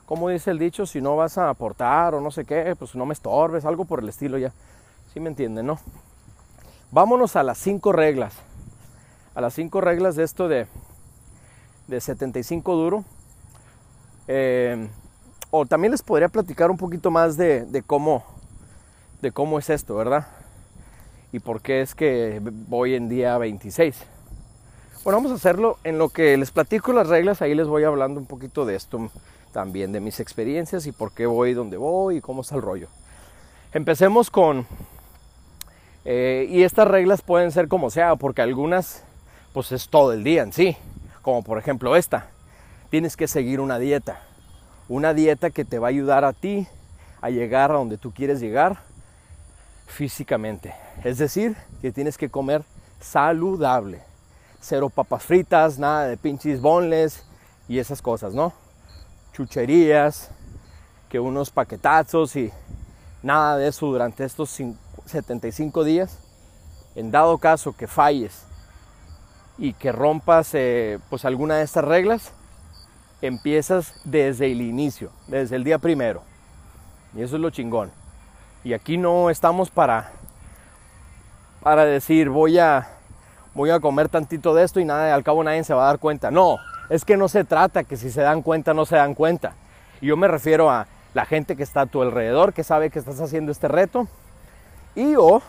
como 0.06 0.30
dice 0.30 0.50
el 0.50 0.58
dicho, 0.58 0.86
si 0.86 1.02
no 1.02 1.16
vas 1.16 1.36
a 1.36 1.50
aportar 1.50 2.14
o 2.14 2.20
no 2.20 2.30
sé 2.30 2.46
qué, 2.46 2.74
pues 2.78 2.94
no 2.94 3.04
me 3.04 3.12
estorbes, 3.12 3.66
algo 3.66 3.84
por 3.84 4.00
el 4.00 4.08
estilo 4.08 4.38
ya. 4.38 4.52
¿Sí 5.12 5.20
me 5.20 5.28
entienden, 5.28 5.66
no? 5.66 5.78
Vámonos 6.90 7.36
a 7.36 7.42
las 7.42 7.58
cinco 7.58 7.92
reglas. 7.92 8.34
A 9.34 9.42
las 9.42 9.54
cinco 9.54 9.82
reglas 9.82 10.16
de 10.16 10.24
esto 10.24 10.48
de, 10.48 10.66
de 11.92 12.00
75 12.00 12.74
duro. 12.74 13.04
Eh, 14.28 14.88
o 15.50 15.66
también 15.66 15.92
les 15.92 16.02
podría 16.02 16.28
platicar 16.28 16.70
un 16.70 16.76
poquito 16.76 17.10
más 17.10 17.36
de, 17.36 17.84
cómo, 17.86 18.24
de 19.20 19.32
cómo 19.32 19.58
es 19.58 19.70
esto, 19.70 19.94
¿verdad? 19.94 20.26
y 21.32 21.38
por 21.38 21.62
qué 21.62 21.80
es 21.80 21.94
que 21.94 22.40
voy 22.42 22.94
en 22.94 23.08
día 23.08 23.38
26. 23.38 23.96
Bueno, 25.02 25.16
vamos 25.18 25.32
a 25.32 25.36
hacerlo 25.36 25.78
en 25.82 25.98
lo 25.98 26.10
que 26.10 26.36
les 26.36 26.50
platico 26.50 26.92
las 26.92 27.08
reglas, 27.08 27.42
ahí 27.42 27.54
les 27.54 27.66
voy 27.66 27.84
hablando 27.84 28.20
un 28.20 28.26
poquito 28.26 28.66
de 28.66 28.76
esto 28.76 29.10
también, 29.50 29.92
de 29.92 30.00
mis 30.00 30.20
experiencias 30.20 30.86
y 30.86 30.92
por 30.92 31.12
qué 31.12 31.26
voy 31.26 31.54
donde 31.54 31.76
voy 31.78 32.18
y 32.18 32.20
cómo 32.20 32.42
está 32.42 32.54
el 32.54 32.62
rollo. 32.62 32.88
Empecemos 33.72 34.30
con, 34.30 34.66
eh, 36.04 36.46
y 36.48 36.62
estas 36.62 36.86
reglas 36.86 37.22
pueden 37.22 37.50
ser 37.50 37.66
como 37.66 37.90
sea, 37.90 38.14
porque 38.16 38.42
algunas 38.42 39.02
pues 39.54 39.72
es 39.72 39.88
todo 39.88 40.12
el 40.12 40.22
día 40.22 40.42
en 40.42 40.52
sí, 40.52 40.76
como 41.22 41.42
por 41.42 41.58
ejemplo 41.58 41.96
esta, 41.96 42.26
tienes 42.90 43.16
que 43.16 43.28
seguir 43.28 43.60
una 43.60 43.78
dieta, 43.78 44.20
una 44.88 45.14
dieta 45.14 45.50
que 45.50 45.64
te 45.64 45.78
va 45.78 45.86
a 45.86 45.90
ayudar 45.90 46.24
a 46.24 46.32
ti 46.32 46.66
a 47.20 47.30
llegar 47.30 47.70
a 47.70 47.74
donde 47.74 47.96
tú 47.96 48.12
quieres 48.12 48.40
llegar 48.40 48.82
físicamente. 49.86 50.74
Es 51.04 51.18
decir, 51.18 51.56
que 51.80 51.92
tienes 51.92 52.18
que 52.18 52.28
comer 52.28 52.64
saludable. 53.00 54.02
Cero 54.60 54.90
papas 54.90 55.22
fritas, 55.22 55.78
nada 55.78 56.06
de 56.06 56.16
pinches 56.16 56.60
bonles 56.60 57.24
y 57.68 57.78
esas 57.78 58.02
cosas, 58.02 58.34
¿no? 58.34 58.52
Chucherías, 59.32 60.30
que 61.08 61.20
unos 61.20 61.50
paquetazos 61.50 62.36
y 62.36 62.52
nada 63.22 63.56
de 63.56 63.68
eso 63.68 63.86
durante 63.86 64.24
estos 64.24 64.58
75 65.06 65.84
días. 65.84 66.18
en 66.94 67.10
dado 67.10 67.38
caso 67.38 67.72
que 67.74 67.86
falles 67.86 68.44
y 69.58 69.74
que 69.74 69.92
rompas 69.92 70.54
eh, 70.54 70.98
pues 71.10 71.24
alguna 71.24 71.56
de 71.56 71.64
estas 71.64 71.84
reglas, 71.84 72.32
empiezas 73.20 73.94
desde 74.04 74.50
el 74.50 74.60
inicio, 74.60 75.10
desde 75.28 75.56
el 75.56 75.64
día 75.64 75.78
primero. 75.78 76.22
Y 77.14 77.22
eso 77.22 77.36
es 77.36 77.42
lo 77.42 77.50
chingón. 77.50 77.90
Y 78.64 78.72
aquí 78.72 78.96
no 78.96 79.30
estamos 79.30 79.70
para 79.70 80.12
para 81.62 81.84
decir 81.84 82.28
voy 82.28 82.58
a 82.58 82.88
voy 83.54 83.70
a 83.70 83.78
comer 83.78 84.08
tantito 84.08 84.52
de 84.54 84.64
esto 84.64 84.80
y 84.80 84.84
nada, 84.84 85.14
al 85.14 85.22
cabo 85.22 85.44
nadie 85.44 85.62
se 85.64 85.74
va 85.74 85.84
a 85.84 85.86
dar 85.86 85.98
cuenta. 85.98 86.30
No, 86.30 86.58
es 86.88 87.04
que 87.04 87.16
no 87.16 87.28
se 87.28 87.44
trata 87.44 87.84
que 87.84 87.96
si 87.96 88.10
se 88.10 88.22
dan 88.22 88.42
cuenta 88.42 88.74
no 88.74 88.84
se 88.84 88.96
dan 88.96 89.14
cuenta. 89.14 89.54
Y 90.00 90.06
yo 90.06 90.16
me 90.16 90.26
refiero 90.26 90.70
a 90.70 90.86
la 91.14 91.24
gente 91.26 91.56
que 91.56 91.62
está 91.62 91.82
a 91.82 91.86
tu 91.86 92.02
alrededor, 92.02 92.52
que 92.52 92.64
sabe 92.64 92.90
que 92.90 92.98
estás 92.98 93.20
haciendo 93.20 93.52
este 93.52 93.68
reto, 93.68 94.08
y 94.94 95.14
o 95.16 95.42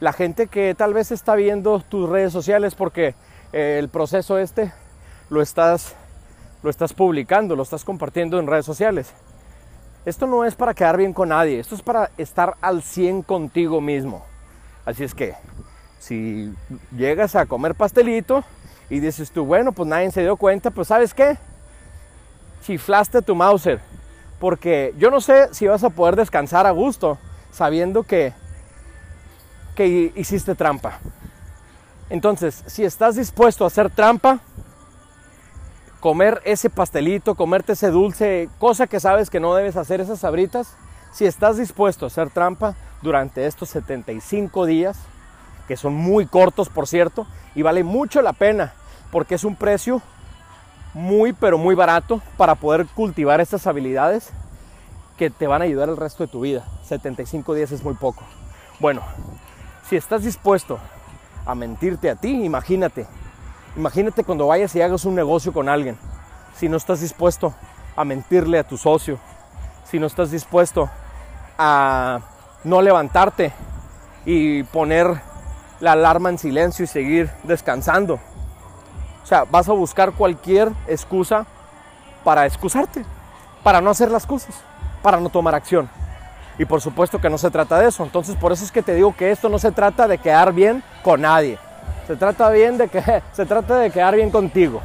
la 0.00 0.12
gente 0.12 0.46
que 0.46 0.74
tal 0.74 0.92
vez 0.94 1.10
está 1.10 1.34
viendo 1.34 1.80
tus 1.80 2.08
redes 2.08 2.32
sociales 2.32 2.74
porque 2.74 3.14
eh, 3.52 3.78
el 3.78 3.88
proceso 3.88 4.38
este 4.38 4.72
lo 5.30 5.42
estás, 5.42 5.94
lo 6.62 6.70
estás 6.70 6.92
publicando, 6.92 7.56
lo 7.56 7.62
estás 7.62 7.84
compartiendo 7.84 8.38
en 8.38 8.46
redes 8.46 8.66
sociales. 8.66 9.12
Esto 10.04 10.26
no 10.26 10.44
es 10.44 10.54
para 10.54 10.74
quedar 10.74 10.96
bien 10.96 11.12
con 11.12 11.30
nadie, 11.30 11.58
esto 11.58 11.74
es 11.74 11.82
para 11.82 12.10
estar 12.16 12.56
al 12.60 12.82
100 12.82 13.22
contigo 13.22 13.80
mismo. 13.80 14.24
Así 14.84 15.02
es 15.02 15.14
que 15.14 15.34
si 15.98 16.54
llegas 16.96 17.34
a 17.34 17.46
comer 17.46 17.74
pastelito 17.74 18.44
y 18.88 19.00
dices 19.00 19.32
tú, 19.32 19.44
bueno, 19.44 19.72
pues 19.72 19.88
nadie 19.88 20.10
se 20.12 20.22
dio 20.22 20.36
cuenta, 20.36 20.70
pues 20.70 20.88
sabes 20.88 21.12
qué, 21.12 21.36
chiflaste 22.62 23.22
tu 23.22 23.34
Mauser, 23.34 23.80
porque 24.38 24.94
yo 24.96 25.10
no 25.10 25.20
sé 25.20 25.52
si 25.52 25.66
vas 25.66 25.82
a 25.82 25.90
poder 25.90 26.14
descansar 26.14 26.66
a 26.66 26.70
gusto 26.70 27.18
sabiendo 27.50 28.04
que 28.04 28.32
que 29.76 30.12
hiciste 30.16 30.56
trampa. 30.56 30.98
Entonces, 32.10 32.64
si 32.66 32.84
estás 32.84 33.14
dispuesto 33.14 33.62
a 33.62 33.68
hacer 33.68 33.90
trampa, 33.90 34.40
comer 36.00 36.40
ese 36.44 36.70
pastelito, 36.70 37.34
comerte 37.36 37.72
ese 37.72 37.90
dulce, 37.90 38.48
cosa 38.58 38.86
que 38.86 38.98
sabes 38.98 39.30
que 39.30 39.40
no 39.40 39.54
debes 39.54 39.76
hacer, 39.76 40.00
esas 40.00 40.20
sabritas, 40.20 40.76
si 41.12 41.26
estás 41.26 41.56
dispuesto 41.56 42.06
a 42.06 42.08
hacer 42.08 42.30
trampa 42.30 42.74
durante 43.02 43.46
estos 43.46 43.68
75 43.70 44.66
días, 44.66 44.98
que 45.68 45.76
son 45.76 45.94
muy 45.94 46.26
cortos 46.26 46.68
por 46.68 46.88
cierto, 46.88 47.26
y 47.54 47.62
vale 47.62 47.84
mucho 47.84 48.22
la 48.22 48.32
pena, 48.32 48.74
porque 49.10 49.34
es 49.34 49.44
un 49.44 49.56
precio 49.56 50.02
muy 50.94 51.32
pero 51.32 51.58
muy 51.58 51.74
barato 51.74 52.22
para 52.36 52.54
poder 52.54 52.86
cultivar 52.86 53.40
estas 53.40 53.66
habilidades 53.66 54.30
que 55.18 55.30
te 55.30 55.46
van 55.46 55.60
a 55.62 55.64
ayudar 55.64 55.88
el 55.88 55.96
resto 55.96 56.24
de 56.24 56.30
tu 56.30 56.40
vida. 56.40 56.64
75 56.84 57.54
días 57.54 57.72
es 57.72 57.82
muy 57.82 57.94
poco. 57.94 58.22
Bueno, 58.78 59.02
si 59.88 59.96
estás 59.96 60.24
dispuesto 60.24 60.78
a 61.44 61.54
mentirte 61.54 62.10
a 62.10 62.16
ti, 62.16 62.44
imagínate. 62.44 63.06
Imagínate 63.76 64.24
cuando 64.24 64.48
vayas 64.48 64.74
y 64.74 64.82
hagas 64.82 65.04
un 65.04 65.14
negocio 65.14 65.52
con 65.52 65.68
alguien. 65.68 65.96
Si 66.56 66.68
no 66.68 66.76
estás 66.76 67.00
dispuesto 67.00 67.54
a 67.94 68.04
mentirle 68.04 68.58
a 68.58 68.64
tu 68.64 68.76
socio. 68.76 69.18
Si 69.84 69.98
no 69.98 70.06
estás 70.06 70.30
dispuesto 70.30 70.90
a 71.58 72.20
no 72.64 72.82
levantarte 72.82 73.52
y 74.24 74.64
poner 74.64 75.20
la 75.78 75.92
alarma 75.92 76.30
en 76.30 76.38
silencio 76.38 76.84
y 76.84 76.88
seguir 76.88 77.30
descansando. 77.44 78.14
O 79.22 79.26
sea, 79.26 79.44
vas 79.44 79.68
a 79.68 79.72
buscar 79.72 80.12
cualquier 80.12 80.72
excusa 80.88 81.46
para 82.24 82.46
excusarte, 82.46 83.04
para 83.62 83.80
no 83.80 83.90
hacer 83.90 84.10
las 84.10 84.26
cosas, 84.26 84.54
para 85.02 85.20
no 85.20 85.28
tomar 85.28 85.54
acción. 85.54 85.88
Y 86.58 86.64
por 86.64 86.80
supuesto 86.80 87.20
que 87.20 87.30
no 87.30 87.38
se 87.38 87.50
trata 87.50 87.78
de 87.78 87.88
eso. 87.88 88.02
Entonces 88.02 88.36
por 88.36 88.52
eso 88.52 88.64
es 88.64 88.72
que 88.72 88.82
te 88.82 88.94
digo 88.94 89.14
que 89.14 89.30
esto 89.30 89.48
no 89.48 89.58
se 89.58 89.72
trata 89.72 90.08
de 90.08 90.18
quedar 90.18 90.52
bien 90.52 90.82
con 91.02 91.20
nadie. 91.20 91.58
Se 92.06 92.16
trata, 92.16 92.50
bien 92.50 92.78
de 92.78 92.88
que, 92.88 93.02
se 93.32 93.46
trata 93.46 93.78
de 93.78 93.90
quedar 93.90 94.14
bien 94.14 94.30
contigo. 94.30 94.80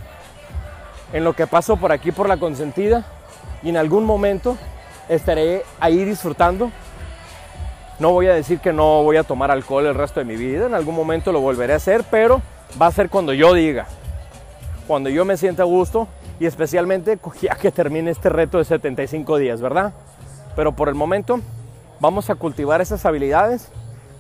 En 1.14 1.24
lo 1.24 1.34
que 1.34 1.48
paso 1.48 1.78
por 1.78 1.92
aquí 1.92 2.12
por 2.12 2.28
la 2.28 2.38
consentida 2.38 3.06
y 3.64 3.70
en 3.70 3.78
algún 3.78 4.06
momento 4.06 4.58
estaré 5.08 5.64
ahí 5.80 6.04
disfrutando. 6.04 6.72
No 8.00 8.12
voy 8.12 8.28
a 8.28 8.34
decir 8.34 8.60
que 8.60 8.74
no 8.74 9.04
voy 9.04 9.18
a 9.18 9.24
tomar 9.24 9.52
alcohol 9.52 9.86
el 9.86 9.94
resto 9.94 10.20
de 10.20 10.26
mi 10.26 10.36
vida. 10.36 10.66
En 10.66 10.74
algún 10.74 10.96
momento 10.96 11.32
lo 11.32 11.42
volveré 11.42 11.74
a 11.74 11.76
hacer, 11.76 12.04
pero 12.10 12.42
va 12.82 12.88
a 12.88 12.92
ser 12.92 13.10
cuando 13.10 13.34
yo 13.34 13.54
diga. 13.54 13.86
Cuando 14.88 15.10
yo 15.10 15.24
me 15.24 15.38
sienta 15.38 15.64
a 15.64 15.68
gusto 15.68 16.08
y 16.40 16.48
especialmente 16.48 17.20
ya 17.42 17.56
que 17.56 17.72
termine 17.72 18.10
este 18.10 18.30
reto 18.30 18.58
de 18.58 18.66
75 18.66 19.38
días, 19.38 19.62
¿verdad? 19.62 19.94
Pero 20.56 20.72
por 20.72 20.90
el 20.90 20.96
momento 20.96 21.40
Vamos 22.02 22.32
a 22.32 22.36
cultivar 22.36 22.82
esas 22.82 23.06
habilidades, 23.06 23.72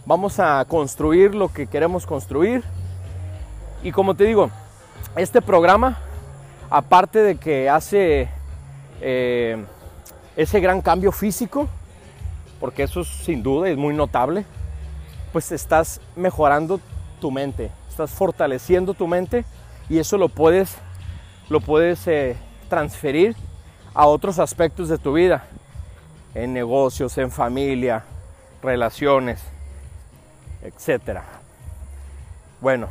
vamos 0.05 0.39
a 0.39 0.63
construir 0.65 1.33
lo 1.33 1.51
que 1.51 1.65
queremos 1.65 2.05
construir. 2.05 2.63
Y 3.81 3.91
como 3.91 4.13
te 4.13 4.25
digo, 4.25 4.51
este 5.15 5.41
programa, 5.41 5.97
aparte 6.69 7.23
de 7.23 7.37
que 7.37 7.71
hace 7.71 8.29
eh, 9.01 9.65
ese 10.35 10.59
gran 10.59 10.81
cambio 10.81 11.11
físico, 11.11 11.67
porque 12.59 12.83
eso 12.83 13.03
sin 13.03 13.41
duda 13.41 13.67
es 13.67 13.77
muy 13.77 13.95
notable, 13.95 14.45
pues 15.33 15.51
estás 15.51 16.01
mejorando 16.15 16.79
tu 17.19 17.31
mente, 17.31 17.71
estás 17.89 18.11
fortaleciendo 18.11 18.93
tu 18.93 19.07
mente 19.07 19.43
y 19.89 19.97
eso 19.97 20.19
lo 20.19 20.29
puedes, 20.29 20.75
lo 21.49 21.59
puedes 21.61 22.05
eh, 22.05 22.37
transferir 22.69 23.35
a 23.95 24.05
otros 24.05 24.37
aspectos 24.37 24.87
de 24.87 24.99
tu 24.99 25.13
vida 25.13 25.47
en 26.35 26.53
negocios, 26.53 27.17
en 27.17 27.31
familia, 27.31 28.03
relaciones, 28.61 29.41
etc. 30.63 31.19
Bueno, 32.59 32.89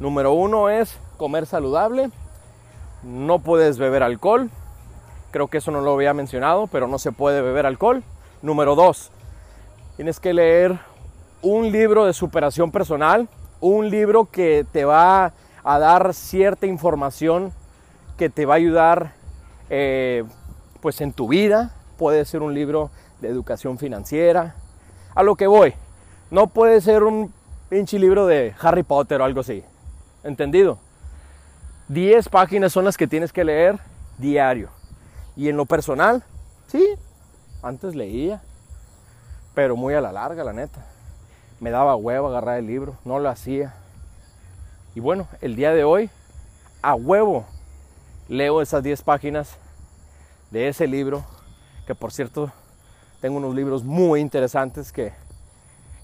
número 0.00 0.32
uno 0.32 0.70
es 0.70 0.98
comer 1.16 1.46
saludable. 1.46 2.10
No 3.02 3.40
puedes 3.40 3.78
beber 3.78 4.02
alcohol. 4.02 4.50
Creo 5.30 5.48
que 5.48 5.58
eso 5.58 5.70
no 5.70 5.80
lo 5.80 5.94
había 5.94 6.14
mencionado, 6.14 6.66
pero 6.66 6.86
no 6.86 6.98
se 6.98 7.12
puede 7.12 7.42
beber 7.42 7.66
alcohol. 7.66 8.02
Número 8.42 8.74
dos, 8.74 9.10
tienes 9.96 10.20
que 10.20 10.34
leer 10.34 10.78
un 11.42 11.72
libro 11.72 12.04
de 12.04 12.12
superación 12.12 12.70
personal, 12.70 13.28
un 13.60 13.90
libro 13.90 14.26
que 14.26 14.64
te 14.70 14.84
va 14.84 15.32
a 15.64 15.78
dar 15.78 16.14
cierta 16.14 16.66
información 16.66 17.52
que 18.16 18.30
te 18.30 18.46
va 18.46 18.54
a 18.54 18.56
ayudar 18.56 19.12
eh, 19.70 20.24
pues 20.80 21.00
en 21.00 21.12
tu 21.12 21.28
vida, 21.28 21.74
puede 22.02 22.24
ser 22.24 22.42
un 22.42 22.52
libro 22.52 22.90
de 23.20 23.28
educación 23.28 23.78
financiera. 23.78 24.56
A 25.14 25.22
lo 25.22 25.36
que 25.36 25.46
voy, 25.46 25.72
no 26.32 26.48
puede 26.48 26.80
ser 26.80 27.04
un 27.04 27.32
pinche 27.68 27.96
libro 27.96 28.26
de 28.26 28.52
Harry 28.60 28.82
Potter 28.82 29.20
o 29.20 29.24
algo 29.24 29.42
así. 29.42 29.62
¿Entendido? 30.24 30.80
10 31.86 32.28
páginas 32.28 32.72
son 32.72 32.86
las 32.86 32.96
que 32.96 33.06
tienes 33.06 33.32
que 33.32 33.44
leer 33.44 33.78
diario. 34.18 34.68
Y 35.36 35.48
en 35.48 35.56
lo 35.56 35.64
personal, 35.64 36.24
sí, 36.66 36.84
antes 37.62 37.94
leía, 37.94 38.42
pero 39.54 39.76
muy 39.76 39.94
a 39.94 40.00
la 40.00 40.10
larga, 40.10 40.42
la 40.42 40.52
neta. 40.52 40.84
Me 41.60 41.70
daba 41.70 41.94
huevo 41.94 42.26
agarrar 42.26 42.58
el 42.58 42.66
libro, 42.66 42.96
no 43.04 43.20
lo 43.20 43.28
hacía. 43.28 43.74
Y 44.96 44.98
bueno, 44.98 45.28
el 45.40 45.54
día 45.54 45.72
de 45.72 45.84
hoy, 45.84 46.10
a 46.82 46.96
huevo, 46.96 47.46
leo 48.28 48.60
esas 48.60 48.82
10 48.82 49.02
páginas 49.02 49.56
de 50.50 50.66
ese 50.66 50.88
libro 50.88 51.24
que 51.92 51.94
por 51.94 52.10
cierto 52.10 52.50
tengo 53.20 53.36
unos 53.36 53.54
libros 53.54 53.84
muy 53.84 54.20
interesantes 54.20 54.92
que, 54.92 55.12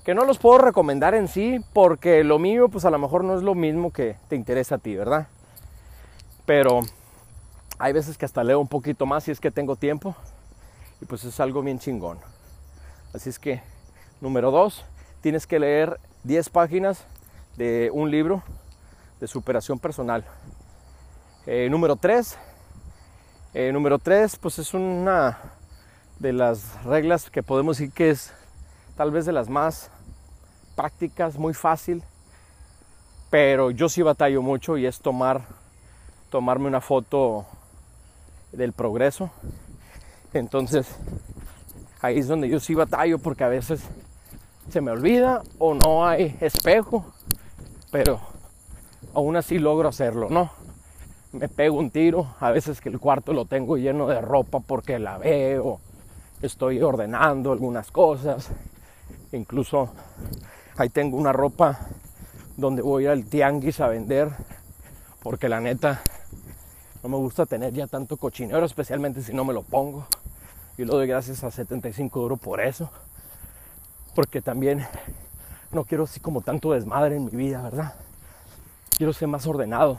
que 0.05 0.14
no 0.14 0.27
los 0.27 0.37
puedo 0.37 0.59
recomendar 0.59 1.14
en 1.14 1.29
sí 1.29 1.61
porque 1.72 2.22
lo 2.24 2.38
mío 2.38 2.68
pues 2.68 2.85
a 2.85 2.90
lo 2.90 2.98
mejor 2.98 3.24
no 3.24 3.35
es 3.35 3.42
lo 3.42 3.55
mismo 3.55 3.90
que 3.90 4.16
te 4.29 4.37
interesa 4.37 4.74
a 4.74 4.79
ti, 4.79 4.94
¿verdad? 4.96 5.29
Pero 6.44 6.81
hay 7.79 7.94
veces 7.94 8.18
que 8.18 8.27
hasta 8.27 8.44
leo 8.44 8.61
un 8.61 8.68
poquito 8.68 9.07
más 9.07 9.24
si 9.24 9.31
es 9.31 9.40
que 9.40 9.51
tengo 9.51 9.77
tiempo 9.77 10.14
y 11.01 11.07
pues 11.07 11.24
es 11.24 11.40
algo 11.40 11.62
bien 11.62 11.79
chingón. 11.79 12.18
Así 13.14 13.31
es 13.31 13.38
que, 13.38 13.62
número 14.20 14.51
dos, 14.51 14.85
tienes 15.22 15.46
que 15.46 15.59
leer 15.59 15.98
10 16.24 16.51
páginas 16.51 17.07
de 17.57 17.90
un 17.94 18.11
libro 18.11 18.42
de 19.20 19.27
superación 19.27 19.79
personal. 19.79 20.22
Eh, 21.46 21.68
número 21.70 21.96
3, 21.96 22.37
eh, 23.55 23.72
número 23.72 23.98
3, 23.98 24.37
pues 24.37 24.59
es 24.59 24.74
una 24.74 25.38
de 26.18 26.33
las 26.33 26.83
reglas 26.85 27.31
que 27.31 27.42
podemos 27.42 27.78
decir 27.78 27.92
que 27.92 28.11
es 28.11 28.33
tal 28.96 29.11
vez 29.11 29.26
de 29.26 29.33
las 29.33 29.48
más 29.48 29.90
prácticas, 30.74 31.38
muy 31.38 31.54
fácil, 31.54 32.02
pero 33.31 33.70
yo 33.70 33.88
sí 33.88 34.02
batallo 34.02 34.42
mucho 34.42 34.76
y 34.76 34.87
es 34.87 35.00
tomar 35.00 35.42
tomarme 36.31 36.66
una 36.66 36.81
foto 36.81 37.46
del 38.52 38.72
progreso. 38.72 39.31
Entonces, 40.33 40.87
ahí 42.00 42.18
es 42.18 42.28
donde 42.28 42.48
yo 42.48 42.61
sí 42.61 42.74
batallo 42.74 43.18
porque 43.18 43.44
a 43.44 43.48
veces 43.48 43.83
se 44.68 44.81
me 44.81 44.90
olvida 44.90 45.42
o 45.59 45.74
no 45.74 46.07
hay 46.07 46.37
espejo, 46.40 47.07
pero 47.90 48.20
aún 49.14 49.37
así 49.37 49.59
logro 49.59 49.88
hacerlo, 49.88 50.28
¿no? 50.31 50.50
Me 51.33 51.48
pego 51.48 51.78
un 51.78 51.90
tiro, 51.90 52.35
a 52.40 52.50
veces 52.50 52.81
que 52.81 52.88
el 52.88 52.98
cuarto 52.98 53.33
lo 53.33 53.44
tengo 53.44 53.76
lleno 53.76 54.07
de 54.07 54.20
ropa 54.20 54.61
porque 54.61 54.98
la 54.98 55.18
veo, 55.18 55.81
estoy 56.42 56.81
ordenando 56.83 57.53
algunas 57.53 57.90
cosas, 57.90 58.51
incluso 59.33 59.90
Ahí 60.79 60.90
tengo 60.90 61.16
una 61.16 61.33
ropa 61.33 61.77
donde 62.57 62.83
voy 62.83 63.07
al 63.07 63.24
tianguis 63.24 63.81
a 63.81 63.88
vender, 63.88 64.31
porque 65.24 65.48
la 65.48 65.61
neta 65.61 66.01
no 67.03 67.09
me 67.09 67.16
gusta 67.16 67.46
tener 67.46 67.72
ya 67.72 67.88
tanto 67.88 68.16
cochinero, 68.16 68.64
especialmente 68.64 69.20
si 69.20 69.33
no 69.33 69.44
me 69.44 69.53
lo 69.53 69.64
pongo. 69.64 70.07
Y 70.77 70.85
lo 70.85 70.94
doy 70.94 71.09
gracias 71.09 71.42
a 71.42 71.51
75 71.51 72.20
euros 72.20 72.38
por 72.38 72.61
eso, 72.61 72.88
porque 74.14 74.40
también 74.40 74.87
no 75.72 75.83
quiero 75.83 76.05
así 76.05 76.20
como 76.20 76.42
tanto 76.42 76.70
desmadre 76.70 77.16
en 77.16 77.24
mi 77.24 77.33
vida, 77.33 77.61
¿verdad? 77.61 77.94
Quiero 78.96 79.12
ser 79.12 79.27
más 79.27 79.48
ordenado. 79.48 79.98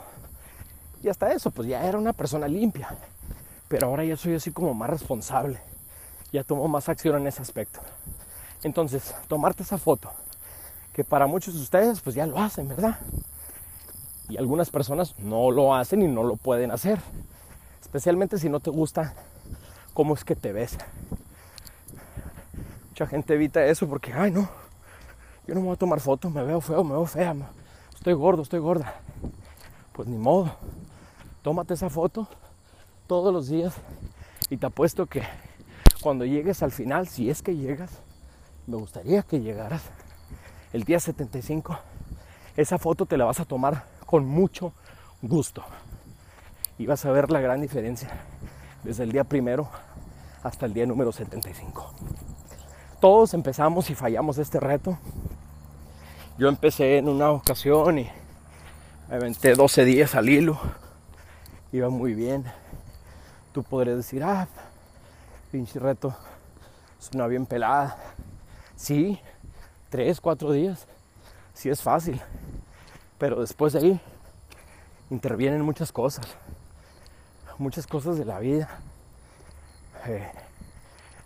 Y 1.02 1.10
hasta 1.10 1.30
eso, 1.30 1.50
pues 1.50 1.68
ya 1.68 1.86
era 1.86 1.98
una 1.98 2.14
persona 2.14 2.48
limpia. 2.48 2.88
Pero 3.68 3.88
ahora 3.88 4.02
ya 4.02 4.16
soy 4.16 4.34
así 4.34 4.50
como 4.50 4.72
más 4.72 4.88
responsable. 4.88 5.60
Ya 6.32 6.44
tomo 6.44 6.68
más 6.68 6.88
acción 6.88 7.16
en 7.16 7.26
ese 7.26 7.42
aspecto. 7.42 7.80
Entonces, 8.62 9.14
tomarte 9.26 9.62
esa 9.62 9.78
foto, 9.78 10.10
que 10.92 11.04
para 11.04 11.26
muchos 11.26 11.54
de 11.54 11.60
ustedes 11.60 12.00
pues 12.00 12.14
ya 12.14 12.26
lo 12.26 12.38
hacen, 12.38 12.68
¿verdad? 12.68 12.98
Y 14.28 14.36
algunas 14.36 14.70
personas 14.70 15.18
no 15.18 15.50
lo 15.50 15.74
hacen 15.74 16.02
y 16.02 16.08
no 16.08 16.22
lo 16.22 16.36
pueden 16.36 16.70
hacer. 16.70 17.00
Especialmente 17.80 18.38
si 18.38 18.48
no 18.48 18.60
te 18.60 18.70
gusta 18.70 19.14
cómo 19.94 20.14
es 20.14 20.24
que 20.24 20.36
te 20.36 20.52
ves. 20.52 20.78
Mucha 22.90 23.06
gente 23.06 23.34
evita 23.34 23.64
eso 23.64 23.88
porque, 23.88 24.12
ay 24.12 24.30
no, 24.30 24.48
yo 25.46 25.54
no 25.54 25.60
me 25.60 25.66
voy 25.66 25.74
a 25.74 25.78
tomar 25.78 26.00
fotos, 26.00 26.30
me 26.30 26.44
veo 26.44 26.60
feo, 26.60 26.84
me 26.84 26.92
veo 26.92 27.06
fea, 27.06 27.34
estoy 27.94 28.12
gordo, 28.12 28.42
estoy 28.42 28.60
gorda. 28.60 28.94
Pues 29.92 30.06
ni 30.06 30.16
modo, 30.16 30.54
tómate 31.42 31.74
esa 31.74 31.90
foto 31.90 32.28
todos 33.06 33.32
los 33.32 33.48
días 33.48 33.74
y 34.48 34.56
te 34.58 34.66
apuesto 34.66 35.06
que 35.06 35.22
cuando 36.00 36.24
llegues 36.24 36.62
al 36.62 36.72
final, 36.72 37.08
si 37.08 37.30
es 37.30 37.42
que 37.42 37.56
llegas, 37.56 37.90
me 38.66 38.76
gustaría 38.76 39.22
que 39.22 39.40
llegaras 39.40 39.82
el 40.72 40.84
día 40.84 41.00
75, 41.00 41.78
esa 42.56 42.78
foto 42.78 43.06
te 43.06 43.16
la 43.16 43.24
vas 43.24 43.40
a 43.40 43.44
tomar 43.44 43.84
con 44.06 44.24
mucho 44.24 44.72
gusto 45.22 45.64
y 46.78 46.86
vas 46.86 47.04
a 47.04 47.10
ver 47.10 47.30
la 47.30 47.40
gran 47.40 47.60
diferencia 47.60 48.08
desde 48.82 49.04
el 49.04 49.12
día 49.12 49.24
primero 49.24 49.68
hasta 50.42 50.66
el 50.66 50.72
día 50.72 50.86
número 50.86 51.12
75. 51.12 51.92
Todos 53.00 53.34
empezamos 53.34 53.90
y 53.90 53.94
fallamos 53.94 54.38
este 54.38 54.60
reto. 54.60 54.98
Yo 56.38 56.48
empecé 56.48 56.98
en 56.98 57.08
una 57.08 57.30
ocasión 57.30 57.98
y 57.98 58.10
me 59.08 59.16
aventé 59.16 59.54
12 59.54 59.84
días 59.84 60.14
al 60.14 60.28
hilo. 60.28 60.58
Iba 61.72 61.88
muy 61.90 62.14
bien. 62.14 62.44
Tú 63.52 63.62
podrías 63.62 63.96
decir, 63.96 64.22
ah, 64.22 64.48
pinche 65.50 65.80
reto, 65.80 66.14
es 66.98 67.10
una 67.12 67.26
bien 67.26 67.44
pelada. 67.44 67.96
Sí, 68.76 69.20
tres, 69.88 70.20
cuatro 70.20 70.52
días, 70.52 70.86
sí 71.52 71.68
es 71.68 71.82
fácil. 71.82 72.20
Pero 73.18 73.40
después 73.40 73.72
de 73.72 73.80
ahí 73.80 74.00
intervienen 75.10 75.62
muchas 75.62 75.92
cosas, 75.92 76.26
muchas 77.58 77.86
cosas 77.86 78.16
de 78.16 78.24
la 78.24 78.38
vida. 78.38 78.68
Eh, 80.06 80.30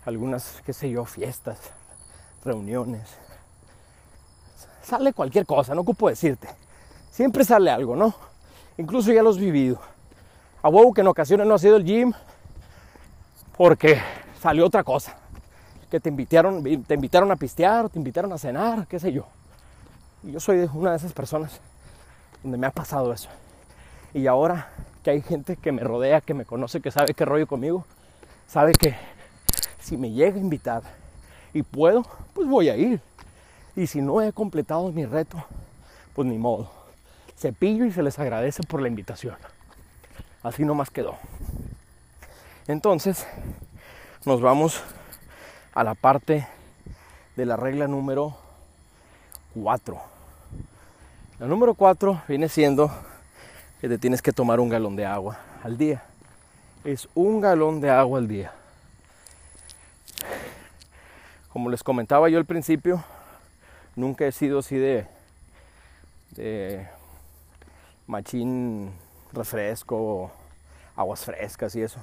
algunas, 0.05 0.61
qué 0.65 0.73
sé 0.73 0.89
yo, 0.89 1.05
fiestas, 1.05 1.59
reuniones. 2.43 3.07
Sale 4.81 5.13
cualquier 5.13 5.45
cosa, 5.45 5.73
no 5.75 5.81
ocupo 5.81 6.09
decirte. 6.09 6.49
Siempre 7.11 7.45
sale 7.45 7.69
algo, 7.71 7.95
¿no? 7.95 8.13
Incluso 8.77 9.11
ya 9.11 9.23
lo 9.23 9.29
has 9.29 9.37
vivido. 9.37 9.79
A 10.61 10.69
huevo 10.69 10.93
que 10.93 11.01
en 11.01 11.07
ocasiones 11.07 11.47
no 11.47 11.53
ha 11.53 11.59
sido 11.59 11.77
el 11.77 11.85
gym 11.85 12.11
porque 13.57 14.01
salió 14.39 14.65
otra 14.65 14.83
cosa 14.83 15.15
que 15.89 15.99
te 15.99 16.09
invitaron, 16.09 16.63
te 16.63 16.93
invitaron 16.93 17.31
a 17.31 17.35
pistear, 17.35 17.89
te 17.89 17.97
invitaron 17.97 18.33
a 18.33 18.37
cenar, 18.37 18.87
qué 18.87 18.99
sé 18.99 19.13
yo. 19.13 19.25
Y 20.23 20.33
yo 20.33 20.39
soy 20.39 20.69
una 20.73 20.91
de 20.91 20.97
esas 20.97 21.13
personas 21.13 21.59
donde 22.43 22.57
me 22.57 22.67
ha 22.67 22.71
pasado 22.71 23.13
eso. 23.13 23.29
Y 24.13 24.27
ahora 24.27 24.69
que 25.03 25.11
hay 25.11 25.21
gente 25.21 25.55
que 25.55 25.71
me 25.71 25.83
rodea, 25.83 26.21
que 26.21 26.33
me 26.33 26.45
conoce, 26.45 26.81
que 26.81 26.91
sabe 26.91 27.13
qué 27.13 27.25
rollo 27.25 27.47
conmigo, 27.47 27.85
sabe 28.47 28.71
que 28.73 28.95
si 29.79 29.97
me 29.97 30.11
llega 30.11 30.35
a 30.35 30.39
invitar 30.39 30.81
y 31.53 31.61
puedo, 31.61 32.05
pues 32.33 32.47
voy 32.47 32.69
a 32.69 32.75
ir. 32.75 32.99
Y 33.75 33.87
si 33.87 34.01
no 34.01 34.21
he 34.21 34.33
completado 34.33 34.91
mi 34.91 35.05
reto, 35.05 35.43
pues 36.13 36.27
ni 36.27 36.37
modo. 36.37 36.69
Cepillo 37.37 37.85
y 37.85 37.91
se 37.91 38.01
les 38.01 38.17
agradece 38.17 38.63
por 38.63 38.81
la 38.81 38.87
invitación. 38.87 39.35
Así 40.41 40.63
nomás 40.63 40.89
quedó. 40.89 41.17
Entonces, 42.67 43.27
nos 44.25 44.41
vamos 44.41 44.81
a 45.75 45.83
la 45.83 45.93
parte 45.93 46.47
de 47.35 47.45
la 47.45 47.57
regla 47.57 47.87
número 47.87 48.35
4. 49.53 50.01
La 51.37 51.45
número 51.45 51.75
4 51.75 52.23
viene 52.27 52.49
siendo 52.49 52.89
que 53.79 53.87
te 53.87 53.99
tienes 53.99 54.23
que 54.23 54.31
tomar 54.31 54.59
un 54.59 54.69
galón 54.69 54.95
de 54.95 55.05
agua 55.05 55.37
al 55.63 55.77
día. 55.77 56.05
Es 56.83 57.07
un 57.13 57.39
galón 57.39 57.81
de 57.81 57.91
agua 57.91 58.17
al 58.17 58.27
día. 58.27 58.51
Como 61.49 61.69
les 61.69 61.83
comentaba 61.83 62.29
yo 62.29 62.39
al 62.39 62.45
principio, 62.45 63.03
nunca 63.95 64.25
he 64.25 64.31
sido 64.31 64.57
así 64.57 64.75
de, 64.75 65.05
de 66.31 66.87
machín 68.07 68.91
refresco, 69.33 70.31
aguas 70.95 71.23
frescas 71.23 71.75
y 71.75 71.83
eso. 71.83 71.99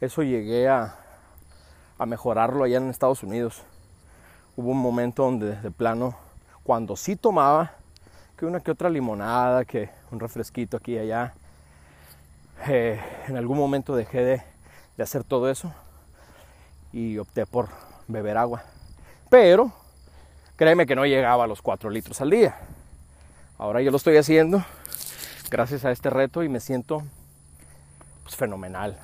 Eso 0.00 0.22
llegué 0.22 0.68
a, 0.68 0.94
a 1.98 2.06
mejorarlo 2.06 2.64
allá 2.64 2.76
en 2.76 2.90
Estados 2.90 3.22
Unidos. 3.22 3.62
Hubo 4.54 4.70
un 4.70 4.78
momento 4.78 5.22
donde 5.22 5.56
de 5.56 5.70
plano, 5.70 6.14
cuando 6.64 6.96
sí 6.96 7.16
tomaba, 7.16 7.72
que 8.36 8.44
una 8.44 8.60
que 8.60 8.70
otra 8.70 8.90
limonada, 8.90 9.64
que 9.64 9.88
un 10.10 10.20
refresquito 10.20 10.76
aquí 10.76 10.94
y 10.94 10.98
allá, 10.98 11.34
eh, 12.68 13.00
en 13.26 13.36
algún 13.38 13.56
momento 13.56 13.96
dejé 13.96 14.22
de, 14.22 14.42
de 14.96 15.02
hacer 15.02 15.24
todo 15.24 15.48
eso 15.50 15.72
y 16.92 17.16
opté 17.16 17.46
por 17.46 17.68
beber 18.06 18.36
agua. 18.36 18.64
Pero 19.30 19.72
créeme 20.56 20.86
que 20.86 20.94
no 20.94 21.06
llegaba 21.06 21.44
a 21.44 21.46
los 21.46 21.62
4 21.62 21.88
litros 21.88 22.20
al 22.20 22.30
día. 22.30 22.54
Ahora 23.56 23.80
yo 23.80 23.90
lo 23.90 23.96
estoy 23.96 24.18
haciendo 24.18 24.62
gracias 25.50 25.86
a 25.86 25.90
este 25.90 26.10
reto 26.10 26.42
y 26.42 26.50
me 26.50 26.60
siento 26.60 27.02
pues, 28.24 28.36
fenomenal. 28.36 28.98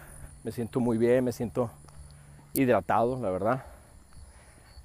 Me 0.45 0.51
siento 0.51 0.81
muy 0.81 0.99
bien, 0.99 1.23
me 1.23 1.31
siento 1.31 1.71
hidratado, 2.53 3.17
la 3.21 3.31
verdad. 3.31 3.63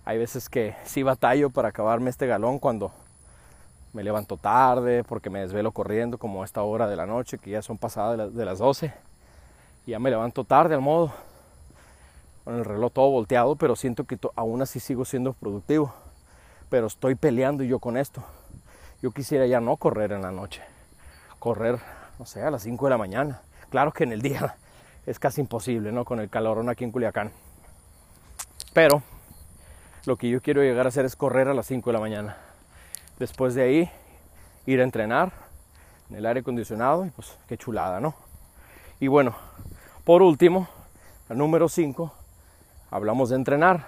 Hay 0.06 0.20
veces 0.20 0.50
que 0.50 0.76
sí 0.86 1.02
batallo 1.02 1.50
para 1.50 1.70
acabarme 1.70 2.12
este 2.12 2.28
galón 2.28 2.60
cuando 2.60 2.91
me 3.91 4.04
levanto 4.04 4.38
tarde, 4.38 5.04
porque 5.04 5.32
me 5.32 5.39
desvelo 5.39 5.72
corriendo 5.72 6.20
como 6.20 6.43
a 6.43 6.46
esta 6.46 6.62
hora 6.62 6.86
de 6.86 6.96
la 6.96 7.08
noche, 7.08 7.39
que 7.39 7.50
ya 7.50 7.63
son 7.63 7.80
pasadas 7.80 8.36
de, 8.36 8.46
las 8.46 8.60
12. 8.60 8.93
Y 9.88 9.91
ya 9.91 10.00
me 10.00 10.12
levanto 10.12 10.43
tarde 10.43 10.76
al 10.76 10.82
modo, 10.82 11.12
con 12.43 12.54
el 12.54 12.63
reloj 12.63 12.93
todo 12.93 13.10
volteado, 13.10 13.56
pero 13.56 13.76
siento 13.76 14.04
que 14.04 14.20
aún 14.36 14.62
así 14.62 14.80
sigo 14.80 15.06
siendo 15.06 15.34
productivo. 15.34 15.91
Pero 16.70 16.86
estoy 16.86 17.15
peleando 17.15 17.63
yo 17.63 17.80
con 17.80 17.98
esto. 17.98 18.24
Yo 19.02 19.10
quisiera 19.10 19.48
ya 19.48 19.60
no 19.60 19.76
correr 19.78 20.12
en 20.12 20.22
la 20.22 20.32
noche, 20.32 20.62
correr, 21.39 21.80
no 22.20 22.28
sé, 22.28 22.43
a 22.43 22.52
las 22.52 22.62
5 22.62 22.86
de 22.86 22.89
la 22.91 22.98
mañana. 23.00 23.41
Claro 23.72 23.91
que 23.91 24.04
en 24.04 24.12
el 24.12 24.22
día 24.22 24.56
es 25.08 25.20
casi 25.20 25.41
imposible, 25.41 25.91
¿no? 25.91 26.04
Con 26.06 26.20
el 26.20 26.30
calorón 26.30 26.70
aquí 26.70 26.84
en 26.84 26.91
Culiacán. 26.91 27.32
Pero 28.74 29.02
lo 30.06 30.17
que 30.17 30.30
yo 30.30 30.41
quiero 30.41 30.62
llegar 30.62 30.86
a 30.86 30.89
hacer 30.89 31.06
es 31.06 31.15
correr 31.15 31.48
a 31.48 31.54
las 31.54 31.65
5 31.65 31.89
de 31.89 31.93
la 31.93 32.00
mañana. 32.00 32.38
Después 33.17 33.56
de 33.56 33.63
ahí, 33.63 33.91
ir 34.65 34.82
a 34.82 34.84
entrenar 34.84 35.32
en 36.10 36.17
el 36.17 36.26
aire 36.26 36.41
acondicionado 36.41 37.06
y 37.06 37.10
pues 37.10 37.38
qué 37.48 37.58
chulada, 37.58 38.02
¿no? 38.02 38.15
Y 39.00 39.08
bueno, 39.08 39.34
por 40.04 40.22
último, 40.22 40.67
al 41.30 41.38
número 41.38 41.70
5, 41.70 42.13
hablamos 42.91 43.30
de 43.30 43.38
entrenar 43.38 43.88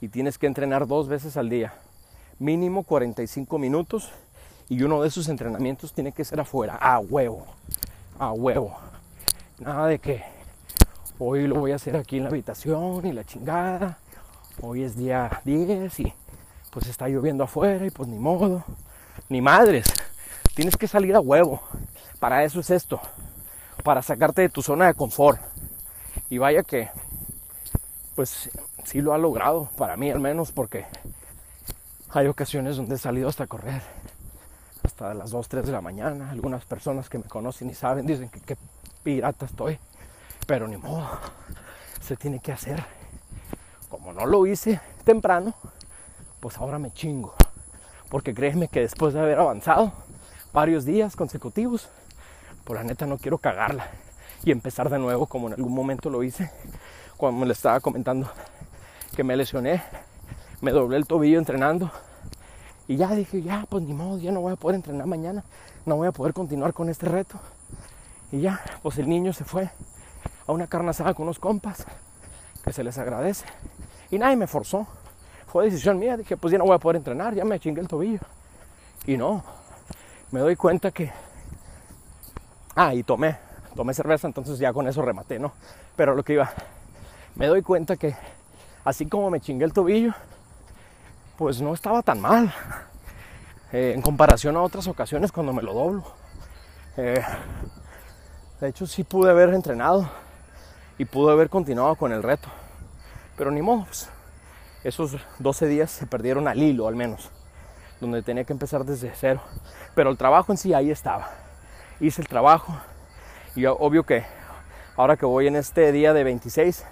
y 0.00 0.08
tienes 0.08 0.38
que 0.38 0.46
entrenar 0.46 0.86
dos 0.86 1.08
veces 1.08 1.36
al 1.36 1.50
día, 1.50 1.74
mínimo 2.38 2.84
45 2.84 3.58
minutos 3.58 4.12
y 4.68 4.82
uno 4.84 5.02
de 5.02 5.08
esos 5.08 5.28
entrenamientos 5.28 5.92
tiene 5.92 6.12
que 6.12 6.24
ser 6.24 6.38
afuera, 6.38 6.76
a 6.76 7.00
huevo, 7.00 7.44
a 8.20 8.32
huevo. 8.32 8.76
Nada 9.58 9.88
de 9.88 9.98
que 9.98 10.33
hoy 11.18 11.46
lo 11.46 11.56
voy 11.56 11.72
a 11.72 11.76
hacer 11.76 11.96
aquí 11.96 12.16
en 12.16 12.24
la 12.24 12.30
habitación 12.30 13.06
y 13.06 13.12
la 13.12 13.24
chingada 13.24 13.98
hoy 14.60 14.82
es 14.82 14.96
día 14.96 15.40
10 15.44 16.00
y 16.00 16.12
pues 16.70 16.86
está 16.86 17.08
lloviendo 17.08 17.44
afuera 17.44 17.86
y 17.86 17.90
pues 17.90 18.08
ni 18.08 18.18
modo, 18.18 18.64
ni 19.28 19.40
madres, 19.40 19.86
tienes 20.54 20.76
que 20.76 20.88
salir 20.88 21.14
a 21.14 21.20
huevo. 21.20 21.60
Para 22.18 22.44
eso 22.44 22.60
es 22.60 22.70
esto, 22.70 23.00
para 23.82 24.02
sacarte 24.02 24.42
de 24.42 24.48
tu 24.48 24.62
zona 24.62 24.86
de 24.86 24.94
confort. 24.94 25.40
Y 26.30 26.38
vaya 26.38 26.62
que, 26.62 26.88
pues 28.14 28.50
sí 28.84 29.00
lo 29.00 29.12
ha 29.12 29.18
logrado, 29.18 29.68
para 29.76 29.96
mí 29.96 30.10
al 30.10 30.20
menos, 30.20 30.52
porque 30.52 30.86
hay 32.10 32.26
ocasiones 32.26 32.76
donde 32.76 32.94
he 32.94 32.98
salido 32.98 33.28
hasta 33.28 33.46
correr, 33.46 33.82
hasta 34.82 35.14
las 35.14 35.30
2, 35.30 35.48
3 35.48 35.66
de 35.66 35.72
la 35.72 35.80
mañana. 35.80 36.30
Algunas 36.30 36.64
personas 36.64 37.08
que 37.08 37.18
me 37.18 37.24
conocen 37.24 37.70
y 37.70 37.74
saben 37.74 38.06
dicen 38.06 38.30
que 38.30 38.40
qué 38.40 38.56
pirata 39.02 39.46
estoy, 39.46 39.78
pero 40.46 40.68
ni 40.68 40.76
modo, 40.76 41.06
se 42.00 42.16
tiene 42.16 42.38
que 42.38 42.52
hacer 42.52 42.84
como 43.88 44.12
no 44.12 44.26
lo 44.26 44.46
hice 44.46 44.80
temprano, 45.04 45.54
pues 46.40 46.58
ahora 46.58 46.78
me 46.78 46.92
chingo. 46.92 47.34
Porque 48.08 48.34
créeme 48.34 48.68
que 48.68 48.80
después 48.80 49.14
de 49.14 49.20
haber 49.20 49.38
avanzado 49.38 49.92
varios 50.52 50.84
días 50.84 51.16
consecutivos, 51.16 51.88
pues 52.64 52.78
la 52.78 52.84
neta 52.84 53.06
no 53.06 53.18
quiero 53.18 53.38
cagarla 53.38 53.88
y 54.44 54.50
empezar 54.50 54.90
de 54.90 54.98
nuevo 54.98 55.26
como 55.26 55.48
en 55.48 55.54
algún 55.54 55.72
momento 55.72 56.10
lo 56.10 56.22
hice 56.22 56.50
cuando 57.16 57.40
me 57.40 57.46
le 57.46 57.52
estaba 57.52 57.80
comentando 57.80 58.30
que 59.16 59.24
me 59.24 59.36
lesioné, 59.36 59.82
me 60.60 60.72
doblé 60.72 60.96
el 60.96 61.06
tobillo 61.06 61.38
entrenando 61.38 61.90
y 62.86 62.96
ya 62.96 63.14
dije, 63.14 63.42
ya 63.42 63.64
pues 63.68 63.84
ni 63.84 63.94
modo, 63.94 64.18
ya 64.18 64.32
no 64.32 64.40
voy 64.40 64.52
a 64.52 64.56
poder 64.56 64.76
entrenar 64.76 65.06
mañana, 65.06 65.44
no 65.86 65.96
voy 65.96 66.08
a 66.08 66.12
poder 66.12 66.34
continuar 66.34 66.74
con 66.74 66.88
este 66.90 67.06
reto. 67.06 67.38
Y 68.32 68.40
ya, 68.40 68.60
pues 68.82 68.98
el 68.98 69.08
niño 69.08 69.32
se 69.32 69.44
fue 69.44 69.70
a 70.46 70.52
una 70.52 70.66
carne 70.66 70.90
asada 70.90 71.14
con 71.14 71.24
unos 71.24 71.38
compas, 71.38 71.86
que 72.64 72.72
se 72.72 72.84
les 72.84 72.98
agradece. 72.98 73.46
Y 74.10 74.18
nadie 74.18 74.36
me 74.36 74.46
forzó. 74.46 74.86
Fue 75.46 75.64
decisión 75.64 75.98
mía. 75.98 76.16
Dije, 76.16 76.36
pues 76.36 76.52
ya 76.52 76.58
no 76.58 76.64
voy 76.64 76.74
a 76.74 76.78
poder 76.78 76.96
entrenar, 76.96 77.34
ya 77.34 77.44
me 77.44 77.58
chingué 77.60 77.80
el 77.80 77.88
tobillo. 77.88 78.20
Y 79.06 79.16
no, 79.16 79.42
me 80.30 80.40
doy 80.40 80.56
cuenta 80.56 80.90
que... 80.90 81.12
Ah, 82.74 82.94
y 82.94 83.02
tomé, 83.02 83.36
tomé 83.76 83.94
cerveza, 83.94 84.26
entonces 84.26 84.58
ya 84.58 84.72
con 84.72 84.88
eso 84.88 85.02
rematé, 85.02 85.38
¿no? 85.38 85.52
Pero 85.94 86.14
lo 86.14 86.24
que 86.24 86.32
iba, 86.32 86.50
me 87.36 87.46
doy 87.46 87.62
cuenta 87.62 87.96
que 87.96 88.16
así 88.84 89.06
como 89.06 89.30
me 89.30 89.40
chingué 89.40 89.64
el 89.64 89.72
tobillo, 89.72 90.12
pues 91.36 91.60
no 91.60 91.72
estaba 91.72 92.02
tan 92.02 92.20
mal. 92.20 92.52
Eh, 93.72 93.92
en 93.94 94.02
comparación 94.02 94.56
a 94.56 94.62
otras 94.62 94.86
ocasiones 94.86 95.32
cuando 95.32 95.52
me 95.52 95.62
lo 95.62 95.74
doblo. 95.74 96.04
Eh, 96.96 97.22
de 98.60 98.68
hecho, 98.68 98.86
sí 98.86 99.04
pude 99.04 99.30
haber 99.30 99.52
entrenado 99.52 100.08
y 100.98 101.04
pude 101.04 101.32
haber 101.32 101.48
continuado 101.48 101.96
con 101.96 102.12
el 102.12 102.22
reto. 102.22 102.48
Pero 103.36 103.50
ni 103.50 103.62
modo, 103.62 103.84
pues, 103.84 104.08
esos 104.84 105.16
12 105.38 105.66
días 105.66 105.90
se 105.90 106.06
perdieron 106.06 106.46
al 106.46 106.62
hilo 106.62 106.86
al 106.86 106.94
menos, 106.94 107.30
donde 108.00 108.22
tenía 108.22 108.44
que 108.44 108.52
empezar 108.52 108.84
desde 108.84 109.12
cero. 109.14 109.40
Pero 109.94 110.10
el 110.10 110.18
trabajo 110.18 110.52
en 110.52 110.58
sí 110.58 110.74
ahí 110.74 110.90
estaba. 110.90 111.30
Hice 112.00 112.20
el 112.20 112.28
trabajo 112.28 112.76
y 113.54 113.66
obvio 113.66 114.04
que 114.04 114.24
ahora 114.96 115.16
que 115.16 115.26
voy 115.26 115.46
en 115.46 115.56
este 115.56 115.90
día 115.92 116.12
de 116.12 116.24
26, 116.24 116.84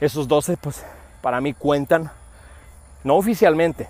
esos 0.00 0.28
12 0.28 0.56
pues 0.56 0.84
para 1.20 1.40
mí 1.40 1.54
cuentan, 1.54 2.10
no 3.04 3.16
oficialmente, 3.16 3.88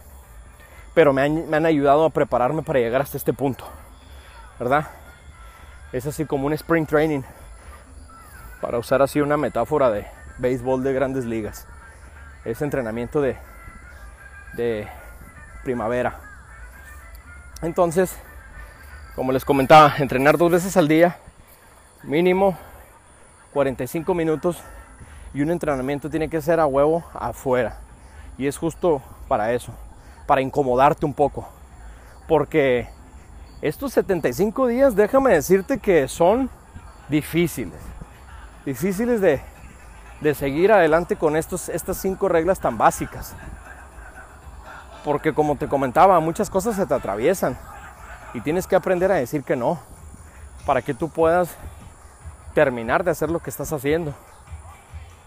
pero 0.95 1.13
me 1.13 1.23
han, 1.23 1.49
me 1.49 1.57
han 1.57 1.67
ayudado 1.67 2.05
a 2.05 2.11
prepararme 2.11 2.63
para 2.63 2.81
llegar 2.81 3.03
hasta 3.03 3.17
este 3.17 3.33
punto, 3.33 3.65
¿verdad? 4.59 4.89
Es 5.93 6.07
así 6.07 6.25
como 6.25 6.47
un 6.47 6.53
spring 6.55 6.87
training, 6.87 7.23
para 8.63 8.79
usar 8.79 9.03
así 9.03 9.21
una 9.21 9.37
metáfora 9.37 9.91
de 9.91 10.07
béisbol 10.39 10.85
de 10.85 10.93
grandes 10.93 11.25
ligas. 11.25 11.67
Es 12.45 12.63
entrenamiento 12.63 13.21
de, 13.21 13.37
de 14.55 14.87
primavera. 15.65 16.21
Entonces, 17.61 18.17
como 19.17 19.33
les 19.33 19.45
comentaba, 19.45 19.95
entrenar 19.99 20.39
dos 20.39 20.53
veces 20.53 20.77
al 20.77 20.87
día, 20.87 21.17
mínimo 22.05 22.57
45 23.53 24.15
minutos 24.15 24.63
y 25.35 25.43
un 25.43 25.51
entrenamiento 25.51 26.09
tiene 26.09 26.31
que 26.31 26.41
ser 26.41 26.61
a 26.61 26.67
huevo 26.67 27.05
afuera. 27.15 27.79
Y 28.39 28.47
es 28.47 28.57
justo 28.57 29.03
para 29.27 29.53
eso, 29.53 29.73
para 30.25 30.41
incomodarte 30.41 31.05
un 31.05 31.15
poco. 31.15 31.49
Porque 32.29 32.89
estos 33.61 33.93
75 33.93 34.69
días, 34.69 34.95
déjame 34.95 35.33
decirte 35.33 35.79
que 35.79 36.07
son 36.07 36.49
difíciles. 37.09 37.92
Difíciles 38.65 39.21
de, 39.21 39.41
de 40.21 40.35
seguir 40.35 40.73
adelante 40.73 41.17
con 41.17 41.37
estos, 41.37 41.69
estas 41.69 41.97
cinco 41.97 42.29
reglas 42.29 42.61
tan 42.61 42.79
básicas. 42.79 43.35
Porque 45.05 45.35
como 45.35 45.57
te 45.57 45.69
comentaba, 45.69 46.21
muchas 46.21 46.49
cosas 46.49 46.77
se 46.77 46.87
te 46.87 46.95
atraviesan 46.95 47.59
y 48.35 48.41
tienes 48.41 48.67
que 48.67 48.77
aprender 48.77 49.11
a 49.11 49.17
decir 49.17 49.43
que 49.43 49.57
no 49.57 49.81
para 50.65 50.81
que 50.81 50.95
tú 50.95 51.09
puedas 51.09 51.51
terminar 52.55 53.03
de 53.03 53.11
hacer 53.11 53.31
lo 53.31 53.41
que 53.41 53.51
estás 53.51 53.73
haciendo. 53.73 54.15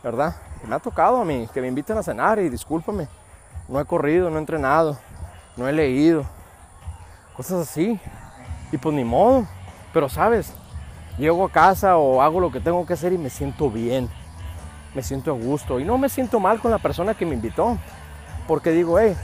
¿Verdad? 0.03 0.35
Me 0.65 0.75
ha 0.75 0.79
tocado 0.79 1.17
a 1.17 1.25
mí 1.25 1.49
que 1.53 1.61
me 1.61 1.67
inviten 1.67 1.97
a 1.97 2.03
cenar 2.03 2.39
y 2.39 2.49
discúlpame, 2.49 3.07
no 3.67 3.79
he 3.79 3.85
corrido, 3.85 4.29
no 4.29 4.37
he 4.37 4.39
entrenado, 4.39 4.97
no 5.57 5.67
he 5.67 5.73
leído, 5.73 6.25
cosas 7.35 7.67
así. 7.67 7.99
Y 8.71 8.77
pues 8.77 8.95
ni 8.95 9.03
modo, 9.03 9.47
pero 9.93 10.07
sabes, 10.07 10.53
llego 11.17 11.45
a 11.45 11.51
casa 11.51 11.97
o 11.97 12.21
hago 12.21 12.39
lo 12.39 12.51
que 12.51 12.59
tengo 12.59 12.85
que 12.85 12.93
hacer 12.93 13.13
y 13.13 13.17
me 13.17 13.29
siento 13.29 13.69
bien, 13.69 14.09
me 14.93 15.03
siento 15.03 15.31
a 15.31 15.33
gusto 15.33 15.79
y 15.79 15.83
no 15.83 15.97
me 15.97 16.09
siento 16.09 16.39
mal 16.39 16.59
con 16.59 16.71
la 16.71 16.79
persona 16.79 17.13
que 17.13 17.25
me 17.25 17.35
invitó, 17.35 17.77
porque 18.47 18.71
digo, 18.71 18.99
hey, 18.99 19.15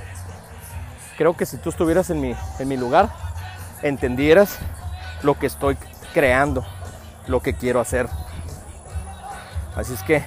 creo 1.17 1.35
que 1.35 1.45
si 1.45 1.57
tú 1.57 1.69
estuvieras 1.69 2.09
en 2.09 2.21
mi, 2.21 2.35
en 2.59 2.67
mi 2.67 2.77
lugar, 2.77 3.09
entendieras 3.81 4.59
lo 5.23 5.37
que 5.37 5.47
estoy 5.47 5.77
creando, 6.13 6.65
lo 7.27 7.41
que 7.41 7.53
quiero 7.53 7.79
hacer. 7.79 8.07
Así 9.75 9.93
es 9.93 10.03
que 10.03 10.23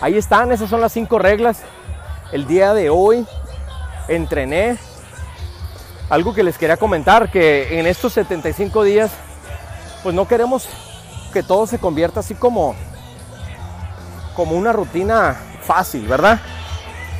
ahí 0.00 0.16
están, 0.16 0.52
esas 0.52 0.70
son 0.70 0.80
las 0.80 0.92
cinco 0.92 1.18
reglas. 1.18 1.62
El 2.32 2.46
día 2.46 2.74
de 2.74 2.90
hoy 2.90 3.26
entrené. 4.08 4.76
Algo 6.10 6.34
que 6.34 6.42
les 6.42 6.58
quería 6.58 6.76
comentar, 6.76 7.30
que 7.30 7.78
en 7.80 7.86
estos 7.86 8.12
75 8.12 8.82
días, 8.82 9.10
pues 10.02 10.14
no 10.14 10.28
queremos 10.28 10.68
que 11.34 11.42
todo 11.42 11.66
se 11.66 11.80
convierta 11.80 12.20
así 12.20 12.36
como, 12.36 12.76
como 14.36 14.54
una 14.54 14.72
rutina 14.72 15.36
fácil, 15.62 16.06
¿verdad? 16.06 16.40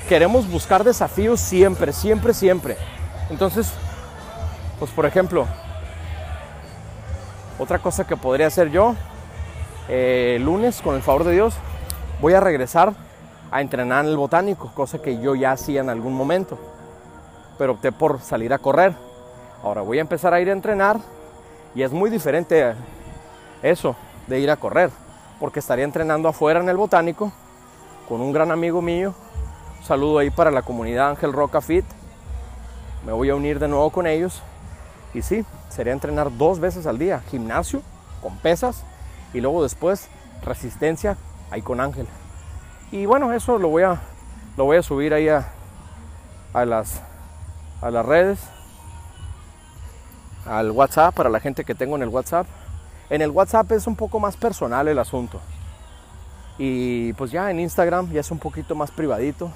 Queremos 0.09 0.49
buscar 0.49 0.85
desafíos 0.85 1.41
siempre, 1.41 1.93
siempre, 1.93 2.33
siempre. 2.33 2.77
Entonces, 3.29 3.73
pues 4.79 4.93
por 4.93 5.05
ejemplo, 5.05 5.49
otra 7.59 7.81
cosa 7.81 8.07
que 8.07 8.17
podría 8.17 8.47
hacer 8.47 8.71
yo, 8.71 8.95
eh, 9.89 10.39
lunes, 10.41 10.81
con 10.81 10.95
el 10.95 11.03
favor 11.03 11.25
de 11.25 11.33
Dios, 11.33 11.55
voy 12.21 12.35
a 12.35 12.41
regresar 12.41 12.93
a 13.51 13.61
entrenar 13.61 14.05
en 14.05 14.13
el 14.13 14.17
botánico, 14.17 14.71
cosa 14.75 15.03
que 15.03 15.21
yo 15.21 15.35
ya 15.35 15.51
hacía 15.51 15.81
en 15.81 15.91
algún 15.91 16.15
momento, 16.15 16.57
pero 17.59 17.73
opté 17.73 17.91
por 17.91 18.21
salir 18.21 18.53
a 18.53 18.59
correr. 18.59 18.95
Ahora 19.65 19.81
voy 19.81 19.99
a 19.99 20.03
empezar 20.03 20.33
a 20.33 20.41
ir 20.41 20.51
a 20.51 20.53
entrenar 20.53 20.99
y 21.75 21.83
es 21.83 21.91
muy 21.91 22.11
diferente 22.11 22.75
eso 23.65 23.97
de 24.27 24.41
ir 24.41 24.51
a 24.51 24.57
correr, 24.57 24.91
porque 25.41 25.59
estaría 25.59 25.85
entrenando 25.85 26.29
afuera 26.29 26.61
en 26.61 26.69
el 26.69 26.77
botánico 26.77 27.33
con 28.09 28.21
un 28.21 28.33
gran 28.33 28.51
amigo 28.53 28.83
mío. 28.83 29.15
Un 29.79 29.85
saludo 29.85 30.19
ahí 30.19 30.31
para 30.31 30.51
la 30.51 30.63
comunidad 30.63 31.11
Ángel 31.11 31.33
Roca 31.33 31.61
Fit. 31.61 31.85
Me 33.05 33.13
voy 33.13 33.31
a 33.31 33.35
unir 33.35 33.59
de 33.59 33.69
nuevo 33.69 33.91
con 33.91 34.07
ellos 34.07 34.43
y 35.15 35.23
sí, 35.23 35.45
sería 35.71 35.93
entrenar 35.93 36.37
dos 36.37 36.61
veces 36.61 36.87
al 36.87 36.99
día, 36.99 37.23
gimnasio 37.31 37.83
con 38.23 38.37
pesas 38.39 38.85
y 39.33 39.41
luego 39.41 39.63
después 39.63 40.09
resistencia 40.43 41.17
ahí 41.51 41.63
con 41.63 41.81
Ángel. 41.81 42.07
Y 42.93 43.07
bueno, 43.07 43.33
eso 43.33 43.59
lo 43.59 43.69
voy 43.69 43.83
a, 43.83 44.01
lo 44.57 44.65
voy 44.65 44.77
a 44.77 44.83
subir 44.83 45.15
ahí 45.15 45.29
a, 45.29 45.49
a, 46.53 46.65
las, 46.65 47.01
a 47.81 47.91
las 47.91 48.05
redes, 48.05 48.41
al 50.47 50.71
WhatsApp, 50.71 51.15
para 51.15 51.31
la 51.31 51.41
gente 51.41 51.65
que 51.65 51.75
tengo 51.75 51.97
en 51.97 52.03
el 52.03 52.09
WhatsApp. 52.09 52.47
En 53.11 53.23
el 53.23 53.31
WhatsApp 53.31 53.71
es 53.73 53.87
un 53.87 53.97
poco 53.97 54.19
más 54.19 54.37
personal 54.37 54.89
el 54.89 54.99
asunto. 54.99 55.41
Y 56.59 57.13
pues 57.15 57.31
ya 57.31 57.51
en 57.51 57.61
Instagram 57.61 58.11
ya 58.13 58.21
es 58.21 58.31
un 58.31 58.39
poquito 58.39 58.75
más 58.75 58.91
privadito, 58.91 59.51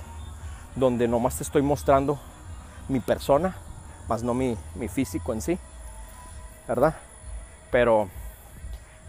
donde 0.74 1.08
nomás 1.08 1.36
te 1.36 1.44
estoy 1.44 1.62
mostrando 1.62 2.18
mi 2.88 3.00
persona, 3.00 3.56
más 4.08 4.22
no 4.22 4.34
mi, 4.34 4.56
mi 4.74 4.88
físico 4.88 5.32
en 5.32 5.40
sí, 5.40 5.58
¿verdad? 6.66 6.96
Pero 7.70 8.08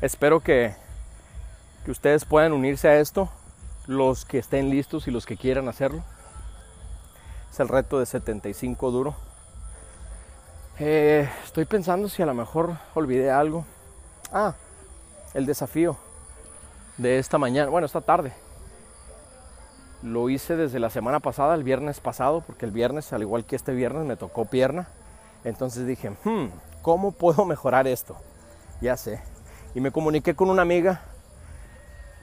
espero 0.02 0.40
que, 0.42 0.76
que 1.84 1.92
ustedes 1.92 2.26
puedan 2.26 2.54
unirse 2.54 2.88
a 2.88 3.00
esto, 3.00 3.30
los 3.88 4.26
que 4.26 4.38
estén 4.38 4.70
listos 4.70 5.08
y 5.08 5.12
los 5.12 5.26
que 5.26 5.38
quieran 5.38 5.68
hacerlo. 5.68 6.04
Es 7.52 7.60
el 7.60 7.68
reto 7.68 8.00
de 8.00 8.06
75 8.06 8.92
duro. 8.92 9.16
Eh, 10.78 11.28
estoy 11.44 11.66
pensando 11.66 12.08
si 12.08 12.22
a 12.22 12.26
lo 12.28 12.34
mejor 12.34 12.78
olvidé 12.94 13.32
algo. 13.32 13.66
Ah, 14.32 14.54
el 15.34 15.46
desafío 15.46 15.98
de 16.98 17.18
esta 17.18 17.38
mañana, 17.38 17.70
bueno, 17.70 17.86
esta 17.86 18.02
tarde. 18.02 18.34
Lo 20.04 20.30
hice 20.30 20.56
desde 20.56 20.80
la 20.80 20.90
semana 20.90 21.20
pasada, 21.20 21.56
el 21.56 21.64
viernes 21.64 22.00
pasado, 22.00 22.42
porque 22.42 22.66
el 22.66 22.72
viernes, 22.72 23.12
al 23.12 23.22
igual 23.22 23.44
que 23.46 23.56
este 23.56 23.74
viernes, 23.74 24.06
me 24.06 24.16
tocó 24.16 24.46
pierna. 24.46 24.88
Entonces 25.44 25.88
dije, 25.88 26.12
hmm, 26.24 26.48
¿cómo 26.82 27.12
puedo 27.12 27.44
mejorar 27.46 27.88
esto? 27.88 28.16
Ya 28.82 28.96
sé. 28.98 29.22
Y 29.74 29.82
me 29.82 29.92
comuniqué 29.92 30.36
con 30.36 30.50
una 30.50 30.62
amiga 30.62 31.02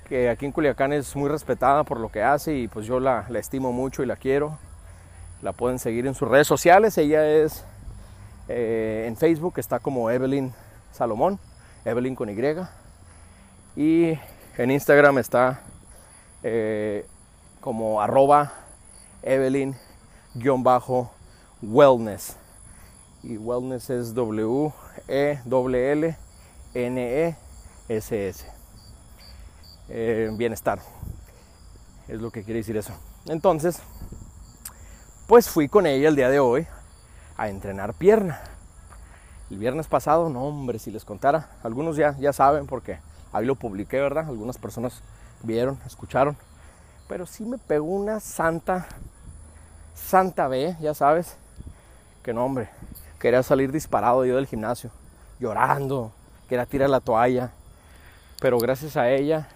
que 0.08 0.30
aquí 0.30 0.46
en 0.46 0.52
Culiacán 0.52 0.92
es 0.92 1.16
muy 1.16 1.28
respetada 1.28 1.82
por 1.84 1.98
lo 1.98 2.10
que 2.10 2.22
hace 2.22 2.54
y 2.54 2.68
pues 2.68 2.86
yo 2.86 3.00
la, 3.00 3.26
estimo 3.34 3.72
mucho 3.72 4.02
y 4.02 4.06
la 4.06 4.16
quiero. 4.16 4.58
La 5.42 5.52
pueden 5.52 5.78
seguir 5.78 6.06
en 6.06 6.14
sus 6.14 6.28
redes 6.28 6.46
sociales. 6.46 6.96
Ella 6.98 7.26
es 7.26 7.64
eh, 8.48 9.04
en 9.08 9.16
Facebook, 9.16 9.54
está 9.58 9.80
como 9.80 10.10
Evelyn 10.10 10.54
Salomón, 10.92 11.38
Evelyn 11.86 12.16
con 12.16 12.28
Y. 12.28 12.34
Y 13.76 14.18
en 14.58 14.70
Instagram 14.72 15.18
está 15.18 15.60
eh, 16.42 17.06
como 17.60 18.02
arroba 18.02 18.52
Evelyn-Salomón. 19.22 19.86
guion 20.34 20.62
bajo 20.62 21.10
wellness. 21.62 22.36
Y 23.22 23.38
wellness 23.38 23.88
es 23.90 24.14
W 24.14 24.72
E 25.08 25.38
L 25.46 25.92
L 25.92 26.16
N 26.74 27.00
E 27.00 27.36
S 27.88 28.28
S. 28.28 28.46
Eh, 29.88 30.30
bienestar. 30.36 30.80
Es 32.08 32.20
lo 32.20 32.32
que 32.32 32.42
quiere 32.42 32.58
decir 32.58 32.76
eso. 32.76 32.92
Entonces, 33.26 33.80
pues 35.28 35.48
fui 35.48 35.68
con 35.68 35.86
ella 35.86 36.08
el 36.08 36.16
día 36.16 36.30
de 36.30 36.40
hoy 36.40 36.66
a 37.36 37.48
entrenar 37.48 37.94
pierna. 37.94 38.55
El 39.50 39.58
viernes 39.58 39.86
pasado, 39.86 40.28
no 40.28 40.42
hombre, 40.42 40.78
si 40.80 40.90
les 40.90 41.04
contara, 41.04 41.48
algunos 41.62 41.96
ya, 41.96 42.16
ya 42.18 42.32
saben 42.32 42.66
porque 42.66 42.98
ahí 43.32 43.46
lo 43.46 43.54
publiqué, 43.54 44.00
¿verdad? 44.00 44.26
Algunas 44.28 44.58
personas 44.58 45.00
vieron, 45.42 45.78
escucharon. 45.86 46.36
Pero 47.08 47.26
sí 47.26 47.44
me 47.44 47.56
pegó 47.56 47.86
una 47.86 48.18
santa, 48.18 48.88
santa 49.94 50.48
B, 50.48 50.76
ya 50.80 50.94
sabes, 50.94 51.36
que 52.24 52.32
no 52.34 52.44
hombre, 52.44 52.68
quería 53.20 53.44
salir 53.44 53.70
disparado 53.70 54.24
yo 54.24 54.34
del 54.34 54.48
gimnasio, 54.48 54.90
llorando, 55.38 56.10
quería 56.48 56.66
tirar 56.66 56.90
la 56.90 57.00
toalla. 57.00 57.52
Pero 58.40 58.58
gracias 58.58 58.96
a 58.96 59.08
ella 59.10 59.48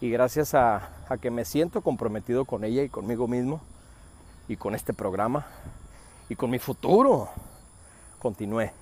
y 0.00 0.08
gracias 0.08 0.54
a, 0.54 0.88
a 1.08 1.16
que 1.16 1.32
me 1.32 1.44
siento 1.44 1.80
comprometido 1.80 2.44
con 2.44 2.62
ella 2.62 2.84
y 2.84 2.88
conmigo 2.88 3.26
mismo 3.26 3.60
y 4.46 4.56
con 4.56 4.76
este 4.76 4.92
programa 4.92 5.46
y 6.28 6.36
con 6.36 6.48
mi 6.48 6.60
futuro, 6.60 7.28
continué. 8.20 8.72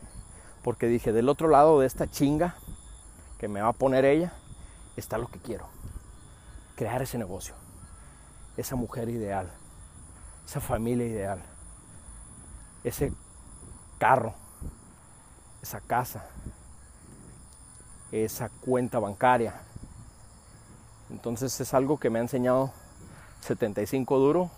Porque 0.63 0.87
dije, 0.87 1.13
del 1.13 1.29
otro 1.29 1.49
lado 1.49 1.81
de 1.81 1.87
esta 1.87 2.11
chinga 2.11 2.57
que 3.39 3.49
me 3.49 3.63
va 3.63 3.69
a 3.69 3.73
poner 3.73 4.05
ella, 4.05 4.33
está 4.97 5.19
lo 5.19 5.29
que 5.29 5.39
quiero. 5.39 5.67
Crear 6.77 7.03
ese 7.03 7.19
negocio, 7.19 7.55
esa 8.57 8.77
mujer 8.77 9.09
ideal, 9.09 9.51
esa 10.47 10.61
familia 10.61 11.07
ideal, 11.07 11.43
ese 12.85 13.13
carro, 13.99 14.35
esa 15.63 15.81
casa, 15.81 16.27
esa 18.13 18.49
cuenta 18.49 18.99
bancaria. 18.99 19.55
Entonces 21.11 21.61
es 21.61 21.75
algo 21.75 21.99
que 21.99 22.11
me 22.11 22.19
ha 22.19 22.23
enseñado 22.23 22.73
75 23.41 24.19
duro. 24.19 24.51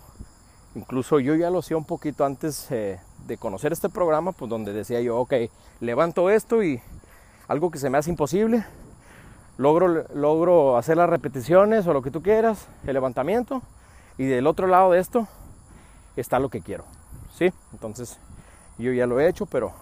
Incluso 0.75 1.19
yo 1.19 1.35
ya 1.35 1.49
lo 1.49 1.59
hacía 1.59 1.77
un 1.77 1.85
poquito 1.85 2.25
antes 2.25 2.69
eh, 2.71 2.99
de 3.25 3.37
conocer 3.37 3.71
este 3.71 3.89
programa, 3.89 4.31
pues 4.31 4.49
donde 4.49 4.73
decía 4.73 5.01
yo, 5.01 5.17
ok, 5.17 5.33
levanto 5.79 6.29
esto 6.29 6.63
y 6.63 6.81
algo 7.47 7.71
que 7.71 7.79
se 7.79 7.89
me 7.89 7.97
hace 7.97 8.09
imposible, 8.09 8.65
logro, 9.57 10.05
logro 10.13 10.77
hacer 10.77 10.97
las 10.97 11.09
repeticiones 11.09 11.87
o 11.87 11.93
lo 11.93 12.01
que 12.01 12.11
tú 12.11 12.21
quieras, 12.21 12.67
el 12.85 12.93
levantamiento, 12.93 13.61
y 14.17 14.25
del 14.25 14.47
otro 14.47 14.67
lado 14.67 14.91
de 14.91 14.99
esto 14.99 15.27
está 16.15 16.39
lo 16.39 16.49
que 16.49 16.61
quiero, 16.61 16.85
¿sí? 17.37 17.51
Entonces 17.71 18.19
yo 18.77 18.91
ya 18.91 19.07
lo 19.07 19.19
he 19.19 19.27
hecho, 19.27 19.45
pero 19.45 19.73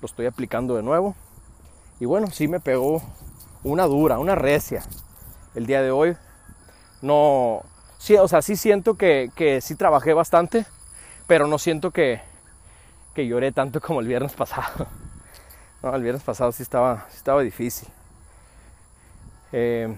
lo 0.00 0.06
estoy 0.06 0.26
aplicando 0.26 0.76
de 0.76 0.82
nuevo. 0.82 1.14
Y 2.00 2.06
bueno, 2.06 2.28
sí 2.28 2.48
me 2.48 2.60
pegó 2.60 3.02
una 3.62 3.84
dura, 3.84 4.18
una 4.18 4.34
recia 4.34 4.82
el 5.54 5.66
día 5.66 5.82
de 5.82 5.90
hoy. 5.90 6.16
No, 7.02 7.62
sí, 7.98 8.16
o 8.16 8.28
sea, 8.28 8.42
sí 8.42 8.56
siento 8.56 8.94
que, 8.94 9.30
que 9.34 9.60
sí 9.60 9.74
trabajé 9.74 10.12
bastante, 10.12 10.66
pero 11.26 11.46
no 11.46 11.58
siento 11.58 11.90
que, 11.90 12.20
que 13.14 13.26
lloré 13.26 13.52
tanto 13.52 13.80
como 13.80 14.00
el 14.00 14.08
viernes 14.08 14.32
pasado. 14.34 14.86
No, 15.82 15.94
el 15.94 16.02
viernes 16.02 16.22
pasado 16.22 16.50
sí 16.50 16.62
estaba, 16.62 17.04
sí 17.10 17.18
estaba 17.18 17.42
difícil. 17.42 17.86
Eh, 19.52 19.94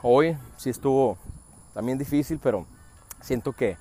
hoy 0.00 0.36
sí 0.56 0.70
estuvo 0.70 1.18
también 1.74 1.98
difícil, 1.98 2.38
pero 2.40 2.64
siento 3.20 3.52
que 3.52 3.76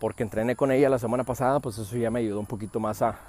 porque 0.00 0.24
entrené 0.24 0.56
con 0.56 0.72
ella 0.72 0.88
la 0.88 0.98
semana 0.98 1.22
pasada, 1.22 1.60
pues 1.60 1.78
eso 1.78 1.96
ya 1.96 2.10
me 2.10 2.18
ayudó 2.18 2.40
un 2.40 2.46
poquito 2.46 2.80
más 2.80 3.02
a, 3.02 3.20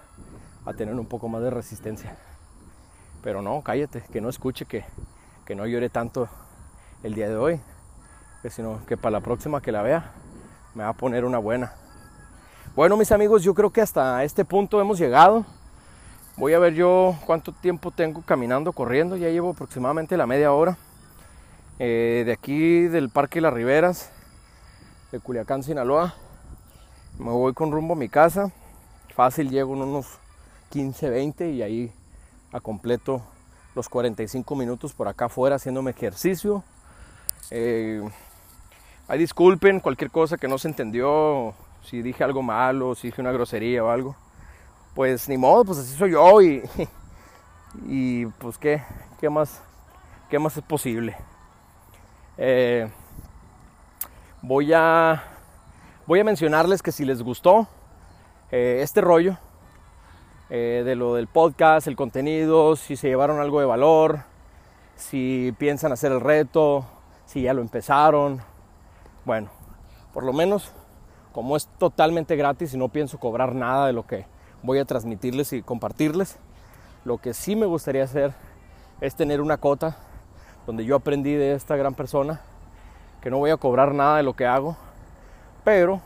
a 0.66 0.74
tener 0.74 0.96
un 0.96 1.06
poco 1.06 1.30
más 1.30 1.44
de 1.44 1.52
resistencia. 1.52 2.18
Pero 3.22 3.44
no, 3.44 3.62
cállate, 3.62 4.02
que 4.12 4.20
no 4.20 4.28
escuche, 4.28 4.66
que, 4.66 4.84
que 5.46 5.54
no 5.54 5.68
llore 5.68 5.90
tanto 5.90 6.28
el 7.04 7.14
día 7.14 7.30
de 7.30 7.36
hoy, 7.36 7.62
que 8.42 8.50
sino 8.50 8.84
que 8.88 8.98
para 8.98 9.12
la 9.12 9.22
próxima 9.22 9.62
que 9.62 9.72
la 9.72 9.84
vea 9.84 10.14
me 10.74 10.84
va 10.84 10.90
a 10.90 10.94
poner 10.94 11.26
una 11.26 11.38
buena. 11.38 11.74
Bueno, 12.76 12.98
mis 12.98 13.12
amigos, 13.12 13.44
yo 13.44 13.54
creo 13.54 13.70
que 13.70 13.82
hasta 13.82 14.24
este 14.24 14.44
punto 14.46 14.82
hemos 14.82 14.98
llegado. 14.98 15.46
Voy 16.38 16.54
a 16.54 16.60
ver 16.60 16.74
yo 16.74 17.16
cuánto 17.24 17.52
tiempo 17.52 17.92
tengo 17.92 18.24
caminando, 18.24 18.74
corriendo. 18.74 19.16
Ya 19.16 19.30
llevo 19.30 19.52
aproximadamente 19.52 20.18
la 20.18 20.26
media 20.26 20.52
hora. 20.52 20.76
Eh, 21.78 22.24
de 22.26 22.32
aquí 22.32 22.88
del 22.88 23.12
Parque 23.12 23.42
Las 23.42 23.54
Riberas, 23.54 24.10
de 25.12 25.20
Culiacán, 25.20 25.62
Sinaloa. 25.62 26.16
Me 27.20 27.30
voy 27.30 27.54
con 27.54 27.72
rumbo 27.72 27.94
a 27.94 27.96
mi 27.96 28.10
casa. 28.10 28.52
Fácil, 29.14 29.52
llego 29.52 29.76
en 29.76 29.84
unos 29.84 30.08
15, 30.72 31.12
20 31.12 31.52
y 31.52 31.62
ahí 31.62 31.92
a 32.52 32.60
completo 32.60 33.22
los 33.76 33.88
45 33.88 34.56
minutos 34.56 34.94
por 34.94 35.08
acá 35.08 35.26
afuera 35.26 35.58
haciéndome 35.58 35.92
ejercicio. 35.92 36.64
Eh, 37.52 38.02
ahí 39.08 39.20
disculpen 39.20 39.80
cualquier 39.80 40.10
cosa 40.10 40.38
que 40.38 40.48
no 40.48 40.58
se 40.58 40.70
entendió, 40.70 41.54
si 41.84 42.02
dije 42.02 42.24
algo 42.24 42.42
malo, 42.42 42.96
si 42.96 43.08
dije 43.08 43.22
una 43.22 43.32
grosería 43.32 43.84
o 43.84 43.90
algo. 43.90 44.16
Pues 44.96 45.28
ni 45.30 45.38
modo, 45.38 45.66
pues 45.66 45.80
así 45.80 45.96
soy 45.96 46.12
yo 46.12 46.42
y, 46.42 46.64
y 47.86 48.26
pues 48.26 48.58
qué, 48.58 48.82
qué 49.20 49.30
más, 49.30 49.62
qué 50.30 50.40
más 50.40 50.56
es 50.58 50.64
posible. 50.64 51.16
Eh, 52.38 52.90
voy 54.42 54.74
a 54.74 55.24
voy 56.06 56.20
a 56.20 56.24
mencionarles 56.24 56.82
que 56.82 56.92
si 56.92 57.06
les 57.06 57.22
gustó 57.22 57.68
eh, 58.52 58.80
este 58.82 59.02
rollo 59.02 59.38
eh, 60.50 60.84
de 60.86 60.96
lo 60.96 61.16
del 61.16 61.28
podcast, 61.28 61.88
el 61.88 61.96
contenido, 61.96 62.76
si 62.76 62.96
se 62.96 63.08
llevaron 63.08 63.40
algo 63.40 63.60
de 63.60 63.66
valor, 63.66 64.20
si 64.96 65.54
piensan 65.58 65.92
hacer 65.92 66.12
el 66.12 66.22
reto, 66.22 66.86
si 67.26 67.44
ya 67.44 67.54
lo 67.54 67.62
empezaron, 67.62 68.42
bueno, 69.26 69.50
por 70.14 70.24
lo 70.24 70.34
menos 70.34 70.74
como 71.34 71.58
es 71.58 71.68
totalmente 71.80 72.36
gratis 72.36 72.74
y 72.74 72.78
no 72.78 72.90
pienso 72.90 73.20
cobrar 73.20 73.56
nada 73.56 73.88
de 73.88 73.94
lo 73.94 74.06
que 74.06 74.26
voy 74.62 74.80
a 74.80 74.86
transmitirles 74.86 75.52
y 75.52 75.62
compartirles, 75.62 76.38
lo 77.04 77.18
que 77.18 77.34
sí 77.34 77.56
me 77.56 77.66
gustaría 77.66 78.04
hacer 78.04 78.34
es 79.02 79.16
tener 79.16 79.42
una 79.42 79.58
cota 79.58 79.98
donde 80.66 80.86
yo 80.86 80.96
aprendí 80.96 81.34
de 81.34 81.54
esta 81.54 81.76
gran 81.76 81.96
persona 81.96 82.40
que 83.20 83.30
no 83.30 83.40
voy 83.40 83.50
a 83.50 83.58
cobrar 83.58 83.94
nada 83.94 84.18
de 84.18 84.24
lo 84.24 84.36
que 84.36 84.46
hago, 84.46 84.78
pero 85.64 86.02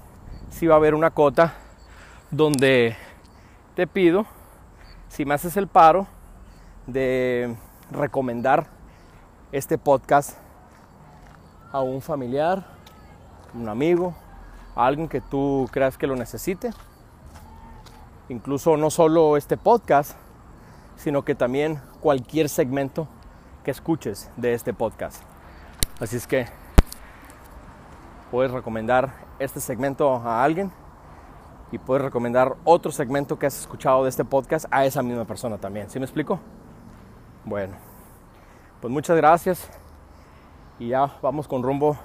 sí 0.49 0.65
va 0.65 0.75
a 0.75 0.77
haber 0.77 0.95
una 0.95 1.11
cota 1.11 1.53
donde 2.31 2.95
te 3.75 3.85
pido, 3.85 4.25
si 5.09 5.25
me 5.25 5.33
haces 5.33 5.57
el 5.57 5.67
paro, 5.67 6.07
de 6.87 7.55
recomendar 7.91 8.67
este 9.51 9.77
podcast 9.77 10.37
a 11.71 11.81
un 11.81 12.01
familiar, 12.01 12.65
un 13.53 13.67
amigo, 13.67 14.15
a 14.77 14.85
alguien 14.85 15.09
que 15.09 15.21
tú 15.21 15.67
creas 15.71 15.97
que 15.97 16.05
lo 16.05 16.15
necesite. 16.15 16.69
Incluso 18.29 18.77
no 18.77 18.91
solo 18.91 19.35
este 19.35 19.57
podcast, 19.57 20.15
sino 20.95 21.25
que 21.25 21.33
también 21.33 21.81
cualquier 21.99 22.47
segmento 22.47 23.07
que 23.63 23.71
escuches 23.71 24.29
de 24.37 24.53
este 24.53 24.73
podcast. 24.73 25.23
Así 25.99 26.15
es 26.15 26.27
que 26.27 26.45
puedes 28.29 28.51
recomendar 28.51 29.13
este 29.39 29.59
segmento 29.59 30.13
a 30.13 30.43
alguien 30.43 30.71
y 31.71 31.79
puedes 31.79 32.03
recomendar 32.03 32.55
otro 32.63 32.91
segmento 32.91 33.39
que 33.39 33.47
has 33.47 33.59
escuchado 33.59 34.03
de 34.03 34.09
este 34.09 34.25
podcast 34.25 34.65
a 34.69 34.85
esa 34.85 35.01
misma 35.01 35.25
persona 35.25 35.57
también. 35.57 35.89
¿Sí 35.89 35.97
me 35.97 36.05
explico? 36.05 36.39
Bueno, 37.45 37.73
pues 38.79 38.93
muchas 38.93 39.17
gracias 39.17 39.69
y 40.77 40.89
ya 40.89 41.17
vamos 41.21 41.47
con 41.47 41.63
rumbo 41.63 41.97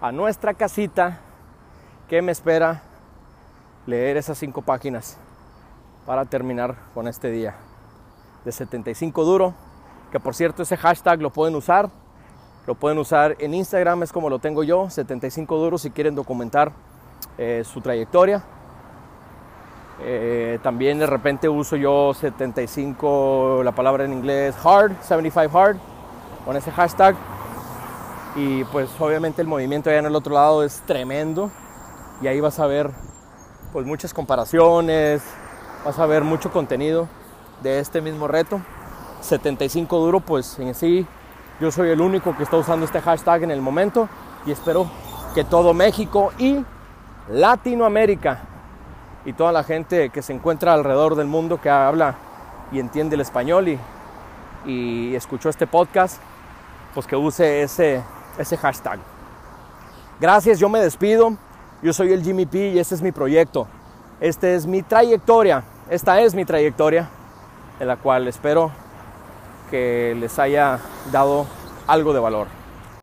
a 0.00 0.10
nuestra 0.10 0.54
casita 0.54 1.20
que 2.12 2.20
me 2.20 2.30
espera 2.30 2.82
leer 3.86 4.18
esas 4.18 4.36
cinco 4.36 4.60
páginas 4.60 5.16
para 6.04 6.26
terminar 6.26 6.76
con 6.92 7.08
este 7.08 7.30
día 7.30 7.54
de 8.44 8.52
75 8.52 9.24
duro 9.24 9.54
que 10.10 10.20
por 10.20 10.34
cierto 10.34 10.62
ese 10.62 10.76
hashtag 10.76 11.22
lo 11.22 11.30
pueden 11.30 11.54
usar. 11.54 11.88
Lo 12.66 12.74
pueden 12.74 12.98
usar 12.98 13.36
en 13.38 13.54
Instagram 13.54 14.02
es 14.02 14.12
como 14.12 14.28
lo 14.28 14.40
tengo 14.40 14.62
yo 14.62 14.90
75 14.90 15.56
duro 15.56 15.78
si 15.78 15.90
quieren 15.90 16.14
documentar 16.14 16.72
eh, 17.38 17.62
su 17.64 17.80
trayectoria. 17.80 18.42
Eh, 20.02 20.58
también 20.62 20.98
de 20.98 21.06
repente 21.06 21.48
uso 21.48 21.76
yo 21.76 22.12
75 22.12 23.62
la 23.64 23.72
palabra 23.72 24.04
en 24.04 24.12
inglés 24.12 24.54
hard 24.62 25.00
75 25.00 25.58
hard 25.58 25.78
con 26.44 26.58
ese 26.58 26.70
hashtag. 26.72 27.16
Y 28.36 28.64
pues 28.64 28.90
obviamente 29.00 29.40
el 29.40 29.48
movimiento 29.48 29.88
allá 29.88 30.00
en 30.00 30.06
el 30.06 30.14
otro 30.14 30.34
lado 30.34 30.62
es 30.62 30.82
tremendo 30.82 31.50
y 32.22 32.28
ahí 32.28 32.40
vas 32.40 32.60
a 32.60 32.66
ver 32.66 32.90
pues 33.72 33.84
muchas 33.84 34.14
comparaciones, 34.14 35.22
vas 35.84 35.98
a 35.98 36.06
ver 36.06 36.22
mucho 36.22 36.52
contenido 36.52 37.08
de 37.62 37.80
este 37.80 38.00
mismo 38.00 38.28
reto. 38.28 38.60
75 39.20 39.98
duro, 39.98 40.20
pues 40.20 40.58
en 40.58 40.74
sí 40.74 41.06
yo 41.60 41.70
soy 41.70 41.90
el 41.90 42.00
único 42.00 42.36
que 42.36 42.44
está 42.44 42.56
usando 42.56 42.86
este 42.86 43.00
hashtag 43.00 43.42
en 43.42 43.50
el 43.50 43.60
momento 43.60 44.08
y 44.46 44.52
espero 44.52 44.88
que 45.34 45.44
todo 45.44 45.74
México 45.74 46.32
y 46.38 46.64
Latinoamérica 47.28 48.40
y 49.24 49.32
toda 49.32 49.52
la 49.52 49.64
gente 49.64 50.10
que 50.10 50.22
se 50.22 50.32
encuentra 50.32 50.74
alrededor 50.74 51.16
del 51.16 51.26
mundo 51.26 51.60
que 51.60 51.70
habla 51.70 52.16
y 52.70 52.78
entiende 52.78 53.16
el 53.16 53.20
español 53.20 53.68
y, 53.68 53.78
y 54.64 55.14
escuchó 55.14 55.48
este 55.48 55.66
podcast, 55.66 56.20
pues 56.94 57.06
que 57.06 57.16
use 57.16 57.62
ese, 57.62 58.02
ese 58.38 58.56
hashtag. 58.56 58.98
Gracias, 60.20 60.58
yo 60.58 60.68
me 60.68 60.80
despido. 60.80 61.36
Yo 61.82 61.92
soy 61.92 62.12
el 62.12 62.22
Jimmy 62.22 62.46
P 62.46 62.68
y 62.68 62.78
este 62.78 62.94
es 62.94 63.02
mi 63.02 63.10
proyecto. 63.10 63.66
Esta 64.20 64.48
es 64.50 64.66
mi 64.66 64.82
trayectoria. 64.82 65.64
Esta 65.90 66.20
es 66.20 66.32
mi 66.32 66.44
trayectoria, 66.44 67.08
en 67.80 67.88
la 67.88 67.96
cual 67.96 68.28
espero 68.28 68.70
que 69.68 70.16
les 70.18 70.38
haya 70.38 70.78
dado 71.10 71.44
algo 71.88 72.12
de 72.12 72.20
valor. 72.20 72.61